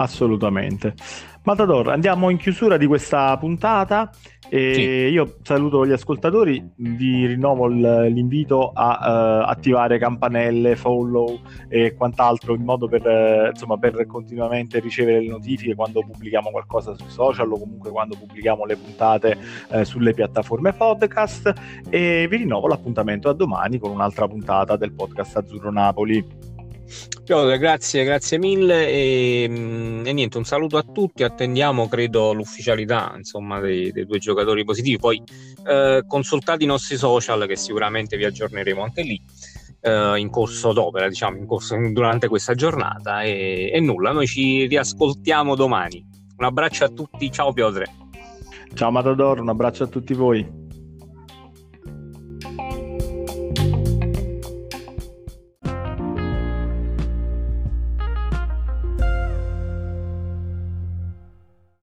Assolutamente. 0.00 0.94
Matador, 1.42 1.88
andiamo 1.88 2.30
in 2.30 2.36
chiusura 2.36 2.76
di 2.76 2.86
questa 2.86 3.36
puntata. 3.38 4.10
Sì. 4.50 4.56
Io 4.56 5.36
saluto 5.42 5.86
gli 5.86 5.92
ascoltatori, 5.92 6.66
vi 6.76 7.26
rinnovo 7.26 7.66
l'invito 7.66 8.70
a 8.74 9.42
uh, 9.44 9.48
attivare 9.48 9.98
campanelle, 9.98 10.76
follow 10.76 11.40
e 11.68 11.94
quant'altro 11.94 12.54
in 12.54 12.62
modo 12.62 12.88
per, 12.88 13.04
uh, 13.04 13.48
insomma, 13.50 13.76
per 13.76 14.06
continuamente 14.06 14.80
ricevere 14.80 15.20
le 15.20 15.28
notifiche 15.28 15.74
quando 15.74 16.00
pubblichiamo 16.00 16.50
qualcosa 16.50 16.94
sui 16.94 17.10
social 17.10 17.52
o 17.52 17.58
comunque 17.58 17.90
quando 17.90 18.16
pubblichiamo 18.18 18.64
le 18.64 18.76
puntate 18.76 19.36
uh, 19.70 19.82
sulle 19.84 20.14
piattaforme 20.14 20.72
podcast 20.72 21.52
e 21.90 22.26
vi 22.28 22.36
rinnovo 22.36 22.68
l'appuntamento 22.68 23.28
a 23.28 23.34
domani 23.34 23.78
con 23.78 23.90
un'altra 23.90 24.26
puntata 24.26 24.76
del 24.76 24.92
podcast 24.92 25.36
Azzurro 25.36 25.70
Napoli. 25.70 26.47
Piotr, 27.24 27.58
grazie, 27.58 28.04
grazie 28.04 28.38
mille 28.38 28.88
e, 28.88 29.46
mm, 29.48 30.06
e, 30.06 30.12
niente, 30.12 30.38
un 30.38 30.44
saluto 30.44 30.78
a 30.78 30.82
tutti, 30.82 31.22
attendiamo 31.22 31.88
credo 31.88 32.32
l'ufficialità 32.32 33.12
insomma, 33.16 33.60
dei, 33.60 33.92
dei 33.92 34.06
due 34.06 34.18
giocatori 34.18 34.64
positivi, 34.64 34.98
poi 34.98 35.22
eh, 35.66 36.04
consultate 36.06 36.64
i 36.64 36.66
nostri 36.66 36.96
social 36.96 37.46
che 37.46 37.56
sicuramente 37.56 38.16
vi 38.16 38.24
aggiorneremo 38.24 38.82
anche 38.82 39.02
lì 39.02 39.20
eh, 39.80 40.18
in 40.18 40.30
corso 40.30 40.72
d'opera, 40.72 41.08
diciamo, 41.08 41.36
in 41.36 41.46
corso, 41.46 41.76
durante 41.92 42.28
questa 42.28 42.54
giornata 42.54 43.22
e, 43.22 43.70
e 43.72 43.80
nulla, 43.80 44.12
noi 44.12 44.26
ci 44.26 44.66
riascoltiamo 44.66 45.54
domani. 45.54 46.04
Un 46.38 46.44
abbraccio 46.44 46.84
a 46.84 46.88
tutti, 46.88 47.30
ciao 47.30 47.52
Piotr. 47.52 47.82
Ciao 48.74 48.90
Matador, 48.90 49.40
un 49.40 49.48
abbraccio 49.48 49.84
a 49.84 49.86
tutti 49.88 50.14
voi. 50.14 50.67